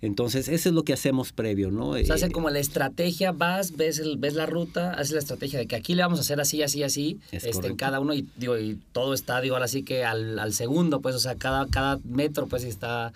Entonces, 0.00 0.48
eso 0.48 0.68
es 0.68 0.74
lo 0.74 0.82
que 0.82 0.92
hacemos 0.92 1.32
previo, 1.32 1.70
¿no? 1.70 1.90
O 1.90 2.04
sea, 2.04 2.16
hacen 2.16 2.30
como 2.30 2.50
la 2.50 2.58
estrategia, 2.58 3.32
vas, 3.32 3.76
ves, 3.76 3.98
el, 3.98 4.18
ves 4.18 4.34
la 4.34 4.44
ruta, 4.44 4.92
haces 4.92 5.12
la 5.12 5.20
estrategia 5.20 5.58
de 5.58 5.66
que 5.66 5.76
aquí 5.76 5.94
le 5.94 6.02
vamos 6.02 6.18
a 6.18 6.22
hacer 6.22 6.40
así, 6.40 6.62
así, 6.62 6.82
así, 6.82 7.18
este, 7.32 7.66
en 7.66 7.76
cada 7.76 8.00
uno, 8.00 8.12
y 8.12 8.28
digo, 8.36 8.58
y 8.58 8.78
todo 8.92 9.14
está, 9.14 9.40
digo, 9.40 9.54
ahora 9.54 9.68
sí 9.68 9.82
que 9.82 10.04
al, 10.04 10.38
al 10.38 10.52
segundo, 10.52 11.00
pues, 11.00 11.14
o 11.14 11.20
sea, 11.20 11.36
cada, 11.36 11.66
cada 11.68 12.00
metro, 12.04 12.46
pues, 12.46 12.64
está 12.64 13.12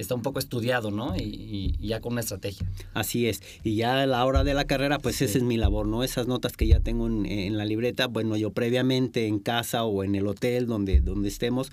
está 0.00 0.14
un 0.14 0.22
poco 0.22 0.38
estudiado, 0.38 0.90
¿no? 0.90 1.14
Y, 1.16 1.76
ya 1.80 2.00
con 2.00 2.12
una 2.12 2.20
estrategia. 2.20 2.66
Así 2.94 3.28
es. 3.28 3.42
Y 3.62 3.76
ya 3.76 4.02
a 4.02 4.06
la 4.06 4.24
hora 4.24 4.44
de 4.44 4.54
la 4.54 4.64
carrera, 4.64 4.98
pues 4.98 5.20
esa 5.22 5.38
es 5.38 5.44
mi 5.44 5.56
labor, 5.56 5.86
¿no? 5.86 6.02
Esas 6.02 6.26
notas 6.26 6.56
que 6.56 6.66
ya 6.66 6.80
tengo 6.80 7.06
en, 7.06 7.26
en, 7.26 7.56
la 7.56 7.64
libreta, 7.64 8.06
bueno, 8.06 8.36
yo 8.36 8.50
previamente 8.50 9.26
en 9.26 9.38
casa 9.38 9.84
o 9.84 10.04
en 10.04 10.14
el 10.14 10.26
hotel 10.26 10.66
donde, 10.66 11.00
donde 11.00 11.28
estemos, 11.28 11.70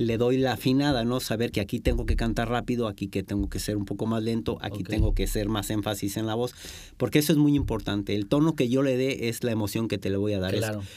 le 0.00 0.16
doy 0.16 0.38
la 0.38 0.54
afinada, 0.54 1.04
¿no? 1.04 1.20
Saber 1.20 1.52
que 1.52 1.60
aquí 1.60 1.78
tengo 1.78 2.06
que 2.06 2.16
cantar 2.16 2.48
rápido, 2.48 2.88
aquí 2.88 3.08
que 3.08 3.22
tengo 3.22 3.50
que 3.50 3.58
ser 3.58 3.76
un 3.76 3.84
poco 3.84 4.06
más 4.06 4.22
lento, 4.22 4.56
aquí 4.62 4.82
tengo 4.82 5.12
que 5.12 5.26
ser 5.26 5.50
más 5.50 5.68
énfasis 5.68 6.16
en 6.16 6.26
la 6.26 6.34
voz, 6.34 6.54
porque 6.96 7.18
eso 7.18 7.32
es 7.32 7.38
muy 7.38 7.54
importante. 7.54 8.14
El 8.14 8.26
tono 8.26 8.54
que 8.54 8.70
yo 8.70 8.82
le 8.82 8.96
dé 8.96 9.28
es 9.28 9.44
la 9.44 9.52
emoción 9.52 9.88
que 9.88 9.98
te 9.98 10.08
le 10.08 10.16
voy 10.16 10.32
a 10.32 10.38
dar. 10.38 10.54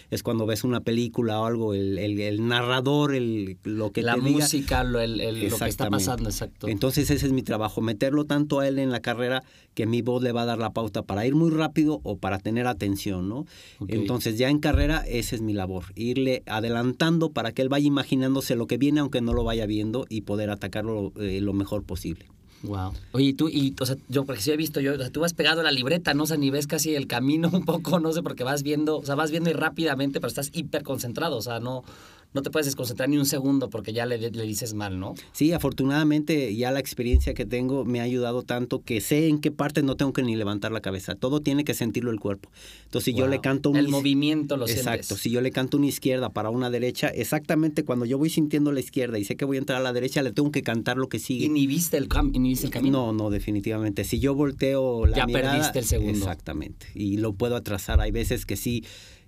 Es, 0.10 0.24
cuando 0.24 0.46
ves 0.46 0.64
una 0.64 0.80
película 0.80 1.42
o 1.42 1.46
algo, 1.46 1.74
el, 1.74 2.00
el, 2.00 2.48
narrador, 2.48 3.14
el, 3.14 3.58
lo 3.64 3.92
que 3.92 4.04
la 4.04 4.16
te 4.16 4.22
música, 4.22 4.86
lo, 4.86 5.02
el, 5.02 5.18
lo 5.50 5.58
que 5.58 5.68
está 5.68 5.90
pasando, 5.90 6.30
exacto. 6.30 6.70
Entonces 6.70 7.10
ese 7.12 7.26
es 7.26 7.34
mi 7.34 7.44
trabajo, 7.44 7.82
meterlo 7.82 8.24
tanto 8.24 8.62
a 8.62 8.68
él 8.70 8.80
en 8.80 8.90
la 8.90 9.02
carrera 9.02 9.44
que 9.74 9.86
mi 9.86 10.02
voz 10.02 10.22
le 10.24 10.32
va 10.32 10.44
a 10.44 10.46
dar 10.46 10.58
la 10.58 10.74
pauta 10.74 11.04
para 11.04 11.26
ir 11.26 11.36
muy 11.36 11.52
rápido 11.52 12.00
o 12.04 12.18
para 12.18 12.40
tener 12.40 12.68
atención, 12.68 13.30
¿no? 13.30 13.46
Entonces 13.88 14.38
ya 14.38 14.50
en 14.50 14.60
carrera 14.60 15.04
esa 15.08 15.36
es 15.36 15.42
mi 15.42 15.54
labor, 15.54 15.86
irle 15.96 16.44
adelantando 16.46 17.32
para 17.32 17.52
que 17.52 17.62
él 17.62 17.70
vaya 17.70 17.88
imaginándose 17.88 18.56
lo 18.56 18.68
que 18.68 18.78
viene 18.78 19.00
aunque 19.00 19.22
no 19.22 19.34
lo 19.34 19.44
vaya 19.44 19.66
viendo 19.66 20.06
y 20.10 20.22
poder 20.22 20.50
atacarlo 20.50 21.12
eh, 21.20 21.42
lo 21.42 21.54
mejor 21.54 21.84
posible. 21.84 22.28
Wow. 22.64 22.94
Oye, 23.12 23.34
tú, 23.34 23.50
y, 23.50 23.76
o 23.82 23.86
sea, 23.86 23.98
yo, 24.08 24.24
porque 24.24 24.42
sí 24.42 24.50
he 24.52 24.58
visto, 24.58 24.80
yo, 24.80 24.98
tú 25.12 25.20
vas 25.20 25.34
pegado 25.34 25.60
a 25.60 25.64
la 25.66 25.72
libreta, 25.72 26.14
¿no? 26.14 26.24
O 26.24 26.26
sea, 26.26 26.38
ni 26.38 26.50
ves 26.50 26.66
casi 26.66 26.96
el 26.96 27.08
camino 27.08 27.50
un 27.54 27.66
poco, 27.66 28.00
no 28.00 28.14
sé, 28.14 28.24
porque 28.24 28.46
vas 28.46 28.64
viendo, 28.64 28.98
o 28.98 29.06
sea, 29.06 29.16
vas 29.16 29.32
viendo 29.32 29.50
y 29.50 29.54
rápidamente, 29.54 30.22
pero 30.22 30.30
estás 30.30 30.50
hiper 30.54 30.84
concentrado, 30.84 31.36
o 31.38 31.42
sea, 31.42 31.60
no, 31.60 31.84
no 32.34 32.42
te 32.42 32.50
puedes 32.50 32.66
desconcentrar 32.66 33.10
ni 33.10 33.18
un 33.18 33.26
segundo 33.26 33.70
porque 33.70 33.94
ya 33.94 34.06
le, 34.06 34.18
le, 34.18 34.44
dices 34.44 34.74
mal, 34.74 35.00
¿no? 35.00 35.16
Sí, 35.32 35.52
afortunadamente 35.52 36.56
ya 36.56 36.72
la 36.72 36.80
experiencia 36.80 37.34
que 37.34 37.46
tengo 37.46 37.86
me 37.86 38.00
ha 38.00 38.04
ayudado 38.04 38.44
tanto 38.44 38.82
que 38.84 39.02
sé 39.02 39.28
en 39.28 39.40
qué 39.40 39.52
parte 39.52 39.84
no 39.84 39.96
tengo 39.96 40.14
que 40.14 40.24
ni 40.24 40.36
levantar 40.36 40.72
la 40.72 40.82
cabeza. 40.82 41.16
Todo 41.16 41.42
tiene 41.42 41.64
que 41.64 41.74
sentirlo 41.74 42.12
el 42.12 42.20
cuerpo. 42.20 42.50
Entonces, 42.86 43.14
si 43.14 43.14
yo 43.14 43.28
le 43.28 43.40
canto 43.40 43.70
un... 43.70 43.78
El 43.78 43.90
movimiento 43.90 44.58
lo 44.58 44.68
Exacto. 44.68 45.16
Si 45.16 45.30
yo 45.30 45.42
le 45.42 45.52
canto 45.52 45.78
una 45.78 45.88
izquierda 45.88 46.30
para 46.30 46.50
una 46.50 46.70
derecha, 46.70 47.08
exactamente 47.08 47.84
cuando 47.84 48.06
yo 48.06 48.18
voy 48.18 48.30
sintiendo 48.30 48.72
la 48.72 48.80
izquierda 48.80 49.20
y 49.20 49.26
sé 49.26 49.36
que 49.36 49.46
voy 49.46 49.58
a 49.58 49.60
entrar 49.60 49.80
a 49.80 49.84
la 49.84 49.94
derecha, 49.94 50.24
le 50.24 50.32
tengo 50.32 50.52
que 50.52 50.64
cantar 50.64 50.98
lo 50.98 51.08
que 51.10 51.20
sigue. 51.20 51.46
¿Y 51.46 51.50
ni 51.50 51.68
viste 51.68 51.98
el, 51.98 52.08
cam 52.08 52.32
el 52.34 52.70
camino? 52.70 53.08
No, 53.08 53.14
no, 53.14 53.30
definitivamente. 53.30 54.04
Si 54.04 54.20
yo 54.20 54.34
volteo 54.36 55.06
la 55.06 55.18
ya 55.18 55.26
mirada... 55.26 55.44
Ya 55.44 55.52
perdiste 55.52 55.80
el 55.80 55.86
segundo. 55.86 56.18
Exactamente. 56.20 56.88
Y 56.96 57.18
lo 57.18 57.34
puedo 57.34 57.56
atrasar. 57.56 58.02
Hay 58.02 58.12
veces 58.12 58.46
que 58.46 58.56
sí 58.56 58.84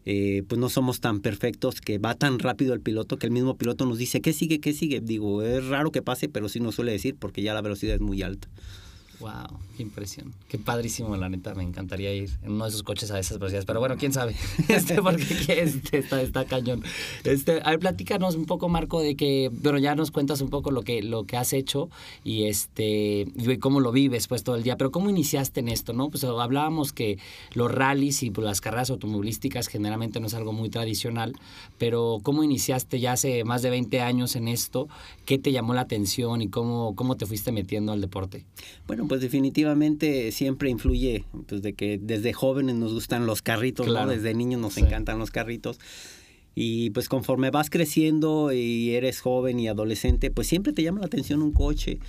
eh, 0.06 0.44
pues 0.48 0.60
no 0.60 0.70
somos 0.70 1.00
tan 1.00 1.20
perfectos, 1.20 1.82
que 1.82 1.98
va 1.98 2.16
tan 2.16 2.40
rápido 2.40 2.74
el 2.74 2.82
piloto 2.82 3.18
que 3.18 3.26
el 3.26 3.32
mismo 3.32 3.58
piloto 3.58 3.86
nos 3.86 3.98
dice, 3.98 4.22
¿qué 4.22 4.34
sigue? 4.34 4.60
¿Qué 4.60 4.74
sigue? 4.74 5.02
Digo, 5.02 5.42
es 5.42 5.66
raro 5.68 5.92
que 5.92 6.02
pase, 6.02 6.30
pero 6.30 6.48
sí 6.48 6.60
nos 6.60 6.76
suele 6.76 6.92
decir 6.92 7.16
porque 7.20 7.42
ya 7.42 7.54
la 7.54 7.62
velocidad 7.62 7.96
es 7.96 8.02
muy 8.02 8.22
alta. 8.22 8.48
Wow, 9.20 9.60
qué 9.78 9.84
impresión. 9.84 10.34
Qué 10.50 10.58
padrísimo, 10.58 11.16
la 11.16 11.30
neta. 11.30 11.56
Me 11.56 11.64
encantaría 11.64 12.14
ir 12.14 12.30
en 12.44 12.54
uno 12.54 12.66
de 12.66 12.70
esos 12.70 12.84
coches 12.84 13.12
a 13.12 13.20
esas 13.20 13.40
velocidades. 13.40 13.66
Pero 13.66 13.80
bueno, 13.80 13.96
quién 13.98 14.14
sabe. 14.14 14.36
Este, 14.68 15.02
porque 15.02 15.24
este, 15.48 16.00
está, 16.00 16.46
cañón. 16.46 16.84
Este, 17.24 17.62
a 17.64 17.70
ver, 17.72 17.80
platícanos 17.80 18.36
un 18.36 18.46
poco, 18.46 18.68
Marco, 18.68 19.00
de 19.00 19.16
que, 19.16 19.50
bueno, 19.52 19.78
ya 19.78 19.96
nos 19.96 20.12
cuentas 20.12 20.42
un 20.42 20.50
poco 20.50 20.72
lo 20.72 20.84
que, 20.84 21.02
lo 21.02 21.24
que 21.24 21.38
has 21.38 21.54
hecho 21.54 21.90
y 22.24 22.46
este 22.46 23.28
y 23.36 23.58
cómo 23.58 23.80
lo 23.80 23.92
vives 23.92 24.28
pues 24.28 24.44
todo 24.44 24.56
el 24.56 24.64
día. 24.64 24.76
Pero 24.76 24.92
cómo 24.92 25.10
iniciaste 25.10 25.62
en 25.62 25.70
esto, 25.70 25.94
¿no? 25.94 26.10
Pues 26.10 26.24
hablábamos 26.24 26.94
que 26.94 27.18
los 27.54 27.72
rallies 27.72 28.24
y 28.24 28.32
pues, 28.32 28.46
las 28.46 28.62
carreras 28.62 28.90
automovilísticas 28.90 29.68
generalmente 29.68 30.20
no 30.20 30.28
es 30.28 30.34
algo 30.34 30.52
muy 30.52 30.70
tradicional, 30.70 31.36
pero 31.78 32.20
cómo 32.22 32.44
iniciaste 32.44 33.00
ya 33.00 33.14
hace 33.14 33.44
más 33.44 33.62
de 33.62 33.70
20 33.70 34.02
años 34.02 34.36
en 34.36 34.48
esto, 34.48 34.88
qué 35.26 35.38
te 35.38 35.52
llamó 35.52 35.74
la 35.74 35.82
atención 35.82 36.42
y 36.42 36.50
cómo, 36.50 36.96
cómo 36.96 37.16
te 37.16 37.26
fuiste 37.26 37.52
metiendo 37.52 37.92
al 37.92 38.02
deporte. 38.02 38.46
Bueno, 38.88 39.05
pues 39.08 39.22
definitivamente 39.22 40.32
siempre 40.32 40.70
influye, 40.70 41.24
pues 41.48 41.62
de 41.62 41.74
que 41.74 42.00
desde 42.02 42.34
jóvenes 42.34 42.76
nos 42.76 42.94
gustan 42.94 43.26
los 43.26 43.42
carritos, 43.42 43.88
Desde 44.08 44.34
niños 44.34 44.62
nos 44.62 44.78
encantan 44.78 45.20
los 45.20 45.32
carritos. 45.32 45.80
Y 46.56 46.92
pues 46.92 47.10
conforme 47.10 47.52
vas 47.52 47.70
creciendo 47.70 48.54
y 48.54 48.92
eres 48.92 49.20
joven 49.20 49.60
y 49.60 49.68
adolescente, 49.68 50.32
pues 50.32 50.48
siempre 50.48 50.72
te 50.72 50.84
llama 50.84 51.02
la 51.02 51.08
atención 51.08 51.42
un 51.42 51.52
coche. 51.52 52.00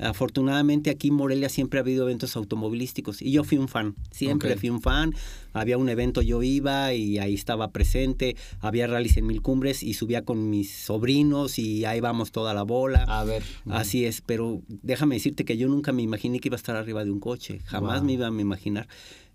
Afortunadamente 0.00 0.90
aquí 0.90 1.08
en 1.08 1.14
Morelia 1.14 1.48
siempre 1.48 1.78
ha 1.78 1.82
habido 1.82 2.04
eventos 2.04 2.36
automovilísticos 2.36 3.22
y 3.22 3.32
yo 3.32 3.44
fui 3.44 3.58
un 3.58 3.68
fan, 3.68 3.94
siempre 4.10 4.56
fui 4.56 4.70
un 4.70 4.80
fan. 4.80 5.14
Había 5.52 5.78
un 5.78 5.88
evento, 5.88 6.22
yo 6.22 6.42
iba 6.42 6.94
y 6.94 7.18
ahí 7.18 7.34
estaba 7.34 7.70
presente. 7.72 8.36
Había 8.60 8.86
rallies 8.86 9.16
en 9.16 9.26
Mil 9.26 9.42
Cumbres 9.42 9.82
y 9.82 9.94
subía 9.94 10.24
con 10.24 10.48
mis 10.48 10.70
sobrinos 10.72 11.58
y 11.58 11.84
ahí 11.84 12.00
vamos 12.00 12.32
toda 12.32 12.54
la 12.54 12.62
bola. 12.62 13.04
A 13.04 13.24
ver. 13.24 13.42
Así 13.68 14.04
es, 14.04 14.20
pero 14.20 14.62
déjame 14.68 15.16
decirte 15.16 15.44
que 15.44 15.56
yo 15.56 15.68
nunca 15.68 15.92
me 15.92 16.02
imaginé 16.02 16.40
que 16.40 16.48
iba 16.48 16.56
a 16.56 16.58
estar 16.58 16.76
arriba 16.76 17.04
de 17.04 17.10
un 17.10 17.20
coche, 17.20 17.60
jamás 17.64 18.02
me 18.02 18.12
iba 18.12 18.28
a 18.28 18.30
imaginar. 18.30 18.88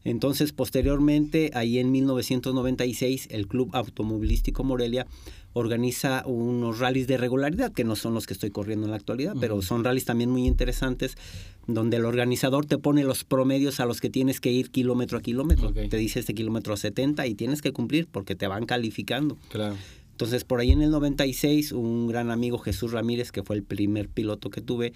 Entonces, 0.05 0.53
posteriormente, 0.53 1.49
ahí 1.55 1.79
en 1.79 1.91
1996, 1.91 3.27
el 3.31 3.47
Club 3.47 3.71
Automovilístico 3.73 4.63
Morelia 4.63 5.07
organiza 5.53 6.23
unos 6.27 6.79
rallies 6.79 7.07
de 7.07 7.17
regularidad, 7.17 7.73
que 7.73 7.83
no 7.83 7.95
son 7.95 8.13
los 8.13 8.27
que 8.27 8.33
estoy 8.33 8.51
corriendo 8.51 8.85
en 8.85 8.91
la 8.91 8.97
actualidad, 8.97 9.33
pero 9.39 9.61
son 9.63 9.83
rallies 9.83 10.05
también 10.05 10.29
muy 10.29 10.45
interesantes, 10.45 11.17
donde 11.65 11.97
el 11.97 12.05
organizador 12.05 12.67
te 12.67 12.77
pone 12.77 13.03
los 13.03 13.23
promedios 13.23 13.79
a 13.79 13.85
los 13.85 13.99
que 13.99 14.11
tienes 14.11 14.39
que 14.39 14.51
ir 14.51 14.69
kilómetro 14.69 15.17
a 15.17 15.21
kilómetro. 15.21 15.73
Te 15.73 15.97
dice 15.97 16.19
este 16.19 16.35
kilómetro 16.35 16.73
a 16.73 16.77
70 16.77 17.25
y 17.25 17.33
tienes 17.33 17.63
que 17.63 17.73
cumplir 17.73 18.07
porque 18.07 18.35
te 18.35 18.47
van 18.47 18.67
calificando. 18.67 19.37
Claro. 19.49 19.75
Entonces, 20.11 20.43
por 20.43 20.59
ahí 20.59 20.71
en 20.71 20.81
el 20.81 20.91
96, 20.91 21.71
un 21.71 22.07
gran 22.07 22.31
amigo, 22.31 22.57
Jesús 22.59 22.91
Ramírez, 22.91 23.31
que 23.31 23.41
fue 23.41 23.55
el 23.55 23.63
primer 23.63 24.07
piloto 24.07 24.49
que 24.49 24.61
tuve, 24.61 24.93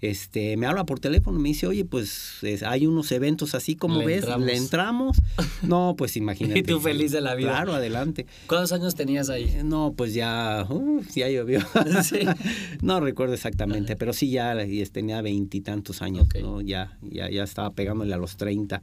este, 0.00 0.56
me 0.56 0.66
habla 0.66 0.84
por 0.84 1.00
teléfono, 1.00 1.38
me 1.38 1.48
dice, 1.48 1.66
oye, 1.66 1.84
pues 1.84 2.38
hay 2.64 2.86
unos 2.86 3.10
eventos 3.10 3.54
así 3.54 3.74
como 3.74 4.04
ves, 4.04 4.26
le 4.38 4.56
entramos. 4.56 5.18
No, 5.62 5.94
pues 5.96 6.16
imagínate. 6.16 6.60
y 6.60 6.62
tú 6.62 6.80
feliz 6.80 7.10
de 7.10 7.20
la 7.20 7.34
vida. 7.34 7.50
Claro, 7.50 7.74
adelante. 7.74 8.26
¿Cuántos 8.46 8.72
años 8.72 8.94
tenías 8.94 9.28
ahí? 9.28 9.44
Eh, 9.44 9.64
no, 9.64 9.92
pues 9.96 10.14
ya, 10.14 10.66
uh, 10.68 11.02
ya 11.14 11.28
llovió. 11.28 11.60
no 12.82 13.00
recuerdo 13.00 13.34
exactamente, 13.34 13.96
pero 13.96 14.12
sí 14.12 14.30
ya 14.30 14.56
tenía 14.92 15.20
veintitantos 15.20 16.00
años, 16.00 16.28
¿no? 16.40 16.60
Ya, 16.60 16.96
ya, 17.02 17.28
ya 17.28 17.42
estaba 17.42 17.70
pegándole 17.70 18.14
a 18.14 18.18
los 18.18 18.36
treinta. 18.36 18.82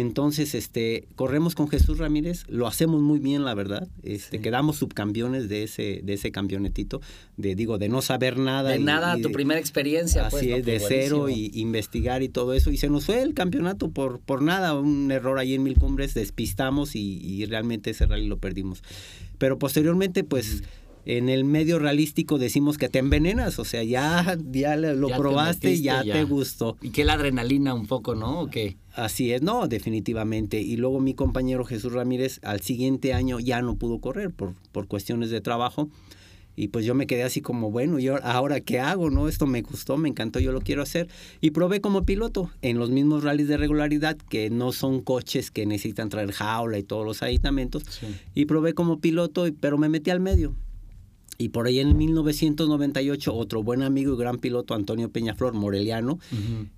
Entonces, 0.00 0.54
este, 0.54 1.06
corremos 1.16 1.54
con 1.54 1.68
Jesús 1.68 1.98
Ramírez, 1.98 2.44
lo 2.48 2.66
hacemos 2.66 3.00
muy 3.02 3.18
bien, 3.18 3.44
la 3.44 3.54
verdad. 3.54 3.88
Este, 4.02 4.40
quedamos 4.40 4.76
subcampeones 4.76 5.48
de 5.48 5.64
ese, 5.64 6.00
de 6.02 6.14
ese 6.14 6.30
campeonetito, 6.30 7.00
de 7.36 7.54
digo, 7.54 7.78
de 7.78 7.88
no 7.88 8.00
saber 8.02 8.38
nada. 8.38 8.70
De 8.70 8.78
nada, 8.78 9.16
tu 9.20 9.32
primera 9.32 9.58
experiencia. 9.58 10.28
Pues, 10.28 10.42
así 10.42 10.52
es, 10.52 10.64
de 10.64 10.80
cero 10.80 11.28
y 11.28 11.50
investigar 11.54 12.22
y 12.22 12.28
todo 12.28 12.54
eso. 12.54 12.70
Y 12.70 12.76
se 12.76 12.88
nos 12.88 13.06
fue 13.06 13.22
el 13.22 13.34
campeonato 13.34 13.90
por, 13.90 14.20
por 14.20 14.42
nada, 14.42 14.74
un 14.74 15.10
error 15.10 15.38
ahí 15.38 15.54
en 15.54 15.62
Mil 15.62 15.78
Cumbres, 15.78 16.14
despistamos 16.14 16.94
y, 16.94 17.44
realmente 17.46 17.90
ese 17.90 18.06
rally 18.06 18.26
lo 18.26 18.38
perdimos. 18.38 18.82
Pero 19.38 19.58
posteriormente, 19.58 20.24
pues 20.24 20.62
en 21.08 21.30
el 21.30 21.46
medio 21.46 21.78
realístico 21.78 22.36
decimos 22.36 22.76
que 22.76 22.90
te 22.90 22.98
envenenas, 22.98 23.58
o 23.58 23.64
sea, 23.64 23.82
ya, 23.82 24.36
ya 24.50 24.76
lo 24.76 25.08
probaste, 25.08 25.72
y 25.72 25.80
ya, 25.80 26.02
te 26.02 26.22
gustó. 26.24 26.76
Y 26.82 26.90
que 26.90 27.02
la 27.06 27.14
adrenalina 27.14 27.72
un 27.72 27.86
poco, 27.86 28.14
¿no? 28.14 28.42
¿O 28.42 28.50
qué? 28.50 28.76
Así 28.92 29.32
es, 29.32 29.40
no, 29.40 29.68
definitivamente. 29.68 30.60
Y 30.60 30.76
luego 30.76 31.00
mi 31.00 31.14
compañero 31.14 31.64
Jesús 31.64 31.94
Ramírez 31.94 32.40
al 32.42 32.60
siguiente 32.60 33.14
año 33.14 33.40
ya 33.40 33.62
no 33.62 33.76
pudo 33.76 34.00
correr 34.00 34.30
por, 34.32 34.54
por 34.70 34.86
cuestiones 34.86 35.30
de 35.30 35.40
trabajo. 35.40 35.88
Y 36.56 36.68
pues 36.68 36.84
yo 36.84 36.94
me 36.94 37.06
quedé 37.06 37.22
así 37.22 37.40
como, 37.40 37.70
bueno, 37.70 37.98
¿y 37.98 38.08
ahora 38.08 38.60
qué 38.60 38.78
hago? 38.78 39.08
¿No? 39.08 39.28
Esto 39.28 39.46
me 39.46 39.62
gustó, 39.62 39.96
me 39.96 40.10
encantó, 40.10 40.40
yo 40.40 40.52
lo 40.52 40.60
quiero 40.60 40.82
hacer. 40.82 41.08
Y 41.40 41.52
probé 41.52 41.80
como 41.80 42.04
piloto 42.04 42.50
en 42.60 42.78
los 42.78 42.90
mismos 42.90 43.24
rallies 43.24 43.48
de 43.48 43.56
regularidad, 43.56 44.18
que 44.28 44.50
no 44.50 44.72
son 44.72 45.00
coches 45.00 45.50
que 45.50 45.64
necesitan 45.64 46.10
traer 46.10 46.32
jaula 46.32 46.76
y 46.76 46.82
todos 46.82 47.06
los 47.06 47.22
aditamentos. 47.22 47.84
Y 48.34 48.44
probé 48.44 48.74
como 48.74 49.00
piloto, 49.00 49.46
pero 49.58 49.78
me 49.78 49.88
metí 49.88 50.10
al 50.10 50.20
medio. 50.20 50.54
Y 51.40 51.50
por 51.50 51.68
ahí 51.68 51.78
en 51.78 51.96
1998, 51.96 53.32
otro 53.32 53.62
buen 53.62 53.82
amigo 53.82 54.12
y 54.12 54.16
gran 54.16 54.38
piloto, 54.38 54.74
Antonio 54.74 55.08
Peñaflor, 55.12 55.54
moreliano, 55.54 56.18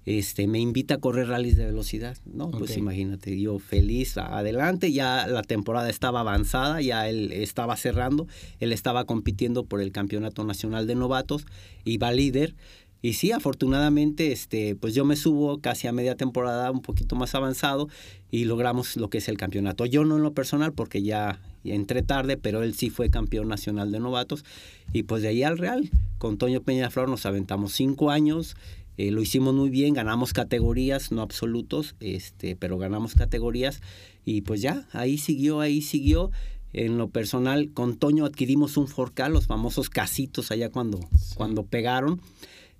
este, 0.04 0.46
me 0.46 0.60
invita 0.60 0.96
a 0.96 0.98
correr 0.98 1.28
rallies 1.28 1.56
de 1.56 1.64
velocidad. 1.64 2.18
No, 2.26 2.50
pues 2.50 2.76
imagínate, 2.76 3.40
yo 3.40 3.58
feliz, 3.58 4.18
adelante, 4.18 4.92
ya 4.92 5.26
la 5.26 5.40
temporada 5.40 5.88
estaba 5.88 6.20
avanzada, 6.20 6.82
ya 6.82 7.08
él 7.08 7.32
estaba 7.32 7.74
cerrando, 7.78 8.28
él 8.58 8.74
estaba 8.74 9.06
compitiendo 9.06 9.64
por 9.64 9.80
el 9.80 9.92
Campeonato 9.92 10.44
Nacional 10.44 10.86
de 10.86 10.94
Novatos, 10.94 11.46
iba 11.86 12.12
líder. 12.12 12.54
Y 13.00 13.14
sí, 13.14 13.32
afortunadamente, 13.32 14.30
este, 14.30 14.76
pues 14.76 14.94
yo 14.94 15.06
me 15.06 15.16
subo 15.16 15.58
casi 15.62 15.86
a 15.86 15.92
media 15.92 16.16
temporada, 16.16 16.70
un 16.70 16.82
poquito 16.82 17.16
más 17.16 17.34
avanzado, 17.34 17.88
y 18.30 18.44
logramos 18.44 18.98
lo 18.98 19.08
que 19.08 19.18
es 19.18 19.28
el 19.30 19.38
campeonato. 19.38 19.86
Yo 19.86 20.04
no 20.04 20.18
en 20.18 20.22
lo 20.22 20.34
personal, 20.34 20.74
porque 20.74 21.02
ya 21.02 21.40
entré 21.64 22.02
tarde, 22.02 22.36
pero 22.36 22.62
él 22.62 22.74
sí 22.74 22.90
fue 22.90 23.10
campeón 23.10 23.48
nacional 23.48 23.92
de 23.92 24.00
novatos. 24.00 24.44
Y 24.92 25.04
pues 25.04 25.22
de 25.22 25.28
ahí 25.28 25.42
al 25.42 25.58
Real, 25.58 25.90
con 26.18 26.38
Toño 26.38 26.62
Peñaflor 26.62 27.08
nos 27.08 27.26
aventamos 27.26 27.72
cinco 27.72 28.10
años, 28.10 28.56
eh, 28.96 29.10
lo 29.10 29.22
hicimos 29.22 29.54
muy 29.54 29.70
bien, 29.70 29.94
ganamos 29.94 30.34
categorías, 30.34 31.10
no 31.10 31.22
absolutos, 31.22 31.94
este, 32.00 32.54
pero 32.54 32.76
ganamos 32.76 33.14
categorías. 33.14 33.80
Y 34.26 34.42
pues 34.42 34.60
ya, 34.60 34.86
ahí 34.92 35.16
siguió, 35.16 35.60
ahí 35.60 35.80
siguió. 35.80 36.30
En 36.74 36.98
lo 36.98 37.08
personal, 37.08 37.70
con 37.72 37.96
Toño 37.96 38.26
adquirimos 38.26 38.76
un 38.76 38.88
forcal, 38.88 39.32
los 39.32 39.46
famosos 39.46 39.88
casitos 39.88 40.50
allá 40.50 40.70
cuando, 40.70 41.00
cuando 41.34 41.64
pegaron. 41.64 42.20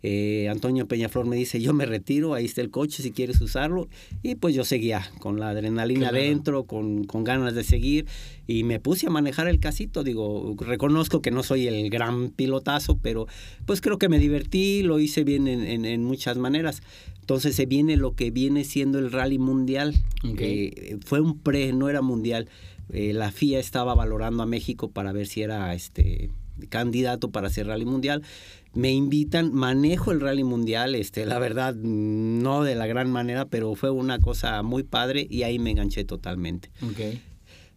Eh, 0.02 0.48
Antonio 0.48 0.86
Peñaflor 0.86 1.26
me 1.26 1.36
dice, 1.36 1.60
yo 1.60 1.74
me 1.74 1.84
retiro, 1.84 2.34
ahí 2.34 2.46
está 2.46 2.60
el 2.62 2.70
coche 2.70 3.02
si 3.02 3.12
quieres 3.12 3.40
usarlo. 3.40 3.88
Y 4.22 4.36
pues 4.36 4.54
yo 4.54 4.64
seguía 4.64 5.10
con 5.18 5.38
la 5.38 5.50
adrenalina 5.50 6.08
adentro, 6.08 6.64
con, 6.64 7.04
con, 7.04 7.24
ganas 7.24 7.54
de 7.54 7.64
seguir. 7.64 8.06
Y 8.46 8.64
me 8.64 8.80
puse 8.80 9.06
a 9.06 9.10
manejar 9.10 9.48
el 9.48 9.60
casito. 9.60 10.02
Digo, 10.02 10.56
reconozco 10.58 11.22
que 11.22 11.30
no 11.30 11.42
soy 11.42 11.66
el 11.66 11.90
gran 11.90 12.30
pilotazo, 12.30 12.98
pero 12.98 13.26
pues 13.66 13.80
creo 13.80 13.98
que 13.98 14.08
me 14.08 14.18
divertí, 14.18 14.82
lo 14.82 14.98
hice 14.98 15.24
bien 15.24 15.46
en, 15.46 15.84
en, 15.84 16.04
muchas 16.04 16.38
maneras. 16.38 16.82
Entonces 17.20 17.54
se 17.54 17.66
viene 17.66 17.96
lo 17.96 18.14
que 18.14 18.30
viene 18.30 18.64
siendo 18.64 18.98
el 18.98 19.12
rally 19.12 19.38
mundial. 19.38 19.94
Eh, 20.38 20.96
fue 21.04 21.20
un 21.20 21.38
pre, 21.38 21.72
no 21.72 21.88
era 21.88 22.02
mundial. 22.02 22.48
Eh, 22.92 23.12
la 23.12 23.30
FIA 23.30 23.60
estaba 23.60 23.94
valorando 23.94 24.42
a 24.42 24.46
México 24.46 24.90
para 24.90 25.12
ver 25.12 25.26
si 25.28 25.42
era 25.42 25.72
este 25.74 26.30
candidato 26.68 27.30
para 27.30 27.46
hacer 27.46 27.66
rally 27.66 27.86
mundial 27.86 28.22
me 28.72 28.92
invitan, 28.92 29.52
manejo 29.52 30.12
el 30.12 30.20
rally 30.20 30.44
mundial, 30.44 30.94
este, 30.94 31.26
la 31.26 31.38
verdad, 31.38 31.74
no 31.74 32.62
de 32.62 32.74
la 32.74 32.86
gran 32.86 33.10
manera, 33.10 33.46
pero 33.46 33.74
fue 33.74 33.90
una 33.90 34.18
cosa 34.20 34.62
muy 34.62 34.82
padre 34.82 35.26
y 35.28 35.42
ahí 35.42 35.58
me 35.58 35.70
enganché 35.70 36.04
totalmente. 36.04 36.70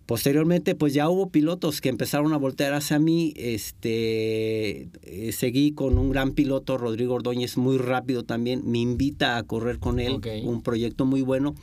Posteriormente, 0.05 0.75
pues 0.75 0.93
ya 0.93 1.09
hubo 1.09 1.29
pilotos 1.29 1.79
que 1.79 1.87
empezaron 1.87 2.33
a 2.33 2.37
voltear 2.37 2.73
hacia 2.73 2.99
mí. 2.99 3.33
Este, 3.37 4.89
eh, 5.01 5.31
seguí 5.31 5.71
con 5.71 5.97
un 5.97 6.09
gran 6.09 6.33
piloto, 6.33 6.77
Rodrigo 6.77 7.15
Ordóñez, 7.15 7.55
muy 7.57 7.77
rápido 7.77 8.23
también. 8.23 8.63
Me 8.65 8.79
invita 8.79 9.37
a 9.37 9.43
correr 9.43 9.79
con 9.79 9.99
él, 9.99 10.19
un 10.43 10.61
proyecto 10.61 11.05
muy 11.05 11.21
bueno 11.21 11.55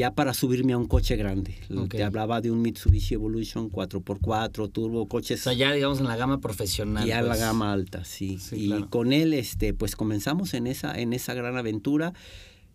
ya 0.00 0.14
para 0.14 0.32
subirme 0.32 0.72
a 0.72 0.78
un 0.78 0.86
coche 0.86 1.14
grande. 1.16 1.54
Te 1.90 2.02
hablaba 2.02 2.40
de 2.40 2.50
un 2.50 2.62
Mitsubishi 2.62 3.14
Evolution 3.14 3.70
4x4, 3.70 4.72
turbo, 4.72 5.06
coches. 5.06 5.40
O 5.40 5.44
sea, 5.44 5.52
ya 5.52 5.72
digamos 5.72 6.00
en 6.00 6.06
la 6.06 6.16
gama 6.16 6.40
profesional. 6.40 7.06
Ya 7.06 7.18
en 7.18 7.26
la 7.26 7.32
pues. 7.32 7.40
gama 7.40 7.70
alta, 7.70 8.02
sí. 8.04 8.38
y 8.52 8.82
con 8.84 9.12
él, 9.12 9.34
este, 9.34 9.74
pues 9.74 9.96
comenzamos 9.96 10.54
en 10.54 10.66
esa, 10.66 10.98
en 10.98 11.12
esa 11.12 11.34
gran 11.34 11.58
aventura. 11.58 12.14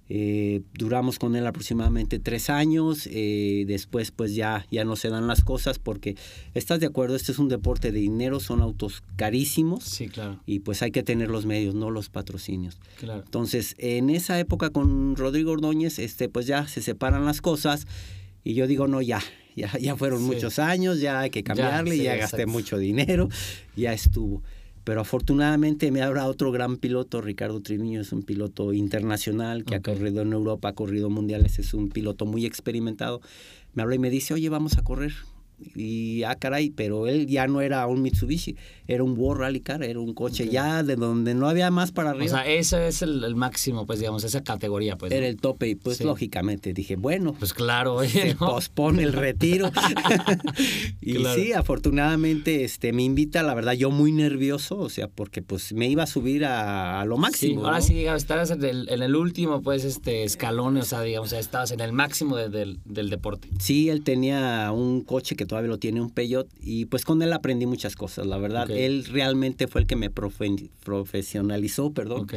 Eh, 0.08 0.62
duramos 0.74 1.18
con 1.18 1.36
él 1.36 1.48
aproximadamente 1.48 2.20
tres 2.20 2.52
años, 2.52 3.10
eh, 3.12 3.66
después 3.68 4.12
pues 4.12 4.36
ya, 4.36 4.68
ya 4.70 4.86
no 4.86 4.96
se 4.96 5.10
dan 5.10 5.26
las 5.26 5.44
cosas 5.44 5.80
porque 5.80 6.16
estás 6.54 6.80
de 6.80 6.86
acuerdo, 6.86 7.16
este 7.16 7.32
es 7.32 7.40
un 7.40 7.50
deporte 7.50 7.92
de 7.92 8.00
dinero, 8.00 8.40
son 8.40 8.62
autos 8.62 9.02
carísimos 9.16 9.84
sí, 9.84 10.08
claro. 10.08 10.40
y 10.46 10.60
pues 10.60 10.84
hay 10.84 10.92
que 10.92 11.02
tener 11.02 11.32
los 11.32 11.48
medios, 11.48 11.74
no 11.74 11.90
los 11.90 12.10
patrocinios. 12.10 12.80
Claro. 13.00 13.24
Entonces, 13.26 13.74
en 13.80 14.12
esa 14.12 14.40
época 14.40 14.70
con 14.70 15.16
Rodrigo 15.16 15.54
Ordóñez, 15.54 15.98
este, 15.98 16.30
pues 16.30 16.46
ya 16.46 16.68
se 16.68 16.84
separan 16.84 17.26
las 17.26 17.42
cosas 17.42 17.88
y 18.44 18.54
yo 18.54 18.68
digo, 18.68 18.88
no, 18.88 19.02
ya, 19.02 19.24
ya, 19.56 19.76
ya 19.80 19.96
fueron 19.96 20.22
muchos 20.22 20.60
años, 20.60 21.00
ya 21.00 21.22
hay 21.22 21.32
que 21.32 21.44
cambiarle, 21.44 21.98
ya, 21.98 22.16
gasté 22.16 22.46
mucho 22.46 22.78
dinero, 22.78 23.28
ya 23.76 23.92
estuvo. 23.92 24.44
Pero 24.86 25.02
afortunadamente 25.02 25.92
me 25.92 26.04
habla 26.04 26.28
otro 26.28 26.52
gran 26.52 26.78
piloto, 26.78 27.20
Ricardo 27.20 27.60
Triviño, 27.60 28.00
es 28.00 28.14
un 28.14 28.22
piloto 28.22 28.72
internacional 28.72 29.66
que 29.66 29.76
ha 29.76 29.82
corrido 29.82 30.22
en 30.22 30.32
Europa, 30.32 30.70
ha 30.70 30.74
corrido 30.74 31.10
mundiales, 31.10 31.58
es 31.58 31.74
un 31.74 31.90
piloto 31.90 32.28
muy 32.28 32.46
experimentado. 32.46 33.20
Me 33.74 33.82
habla 33.82 33.96
y 33.96 34.00
me 34.00 34.12
dice, 34.12 34.36
oye, 34.36 34.48
vamos 34.48 34.78
a 34.78 34.84
correr. 34.84 35.14
Y 35.76 36.24
ah, 36.24 36.36
caray, 36.36 36.70
pero 36.70 37.08
él 37.08 37.28
ya 37.28 37.48
no 37.48 37.62
era 37.62 37.88
un 37.88 38.02
Mitsubishi, 38.02 38.56
era 38.88 39.04
un 39.04 39.18
World 39.18 39.42
Rally 39.42 39.62
Car, 39.62 39.84
era 39.84 40.00
un 40.00 40.14
coche 40.14 40.50
ya 40.50 40.84
de 40.84 40.96
donde 40.96 41.34
no 41.34 41.48
había 41.48 41.72
más 41.72 41.92
para 41.92 42.12
arriba. 42.12 42.26
O 42.26 42.30
sea, 42.30 42.46
ese 42.46 42.88
es 42.88 43.02
el, 43.02 43.36
máximo, 43.36 43.86
pues 43.86 44.00
digamos, 44.00 44.24
esa 44.24 44.44
categoría, 44.44 44.98
pues. 44.98 45.12
Era 45.12 45.28
el 45.28 45.38
tope, 45.38 45.70
y 45.70 45.76
pues 45.76 46.02
lógicamente 46.02 46.74
dije, 46.74 46.96
bueno. 46.96 47.34
Pues 47.38 47.54
claro, 47.54 48.04
se 48.04 48.36
pospone 48.36 49.04
el 49.04 49.14
retiro. 49.14 49.72
y 51.02 51.24
sí, 51.36 51.54
afortunadamente 51.54 52.64
este, 52.64 52.94
me 52.94 53.04
invita, 53.04 53.44
la 53.44 53.54
verdad, 53.54 53.74
yo 53.74 53.92
muy 53.92 54.12
nervioso, 54.12 54.78
o 54.78 54.90
sea, 54.90 55.08
porque 55.08 55.42
pues 55.42 55.74
me 55.74 55.88
iba 55.88 56.04
a 56.04 56.08
subir 56.08 56.46
a, 56.46 57.04
lo 57.06 57.18
máximo. 57.18 57.66
ahora 57.66 57.82
sí, 57.82 57.94
digamos, 57.94 58.22
estabas 58.22 58.52
en 58.52 58.64
el, 58.64 58.90
en 58.90 59.02
el, 59.02 59.16
último, 59.16 59.62
pues, 59.62 59.84
este 59.84 60.24
escalón, 60.24 60.78
o 60.78 60.84
sea, 60.84 61.02
digamos, 61.02 61.34
estabas 61.34 61.72
en 61.72 61.80
el 61.80 61.94
máximo 61.94 62.36
del, 62.38 62.80
del 62.86 63.10
deporte. 63.10 63.50
Sí, 63.60 63.90
él 63.90 64.04
tenía 64.04 64.72
un 64.72 65.02
coche 65.02 65.36
que 65.36 65.45
todavía 65.46 65.70
lo 65.70 65.80
tiene, 65.80 66.02
un 66.02 66.10
Peyot, 66.10 66.48
y 66.60 66.86
pues 66.86 67.06
con 67.06 67.22
él 67.22 67.34
aprendí 67.34 67.66
muchas 67.66 67.96
cosas, 67.96 68.26
la 68.26 68.38
verdad. 68.38 68.70
Él 68.70 69.06
realmente 69.06 69.68
fue 69.68 69.82
el 69.82 69.88
que 69.88 69.96
me 69.96 70.10
profesionalizó, 70.10 71.92
perdón. 71.92 72.28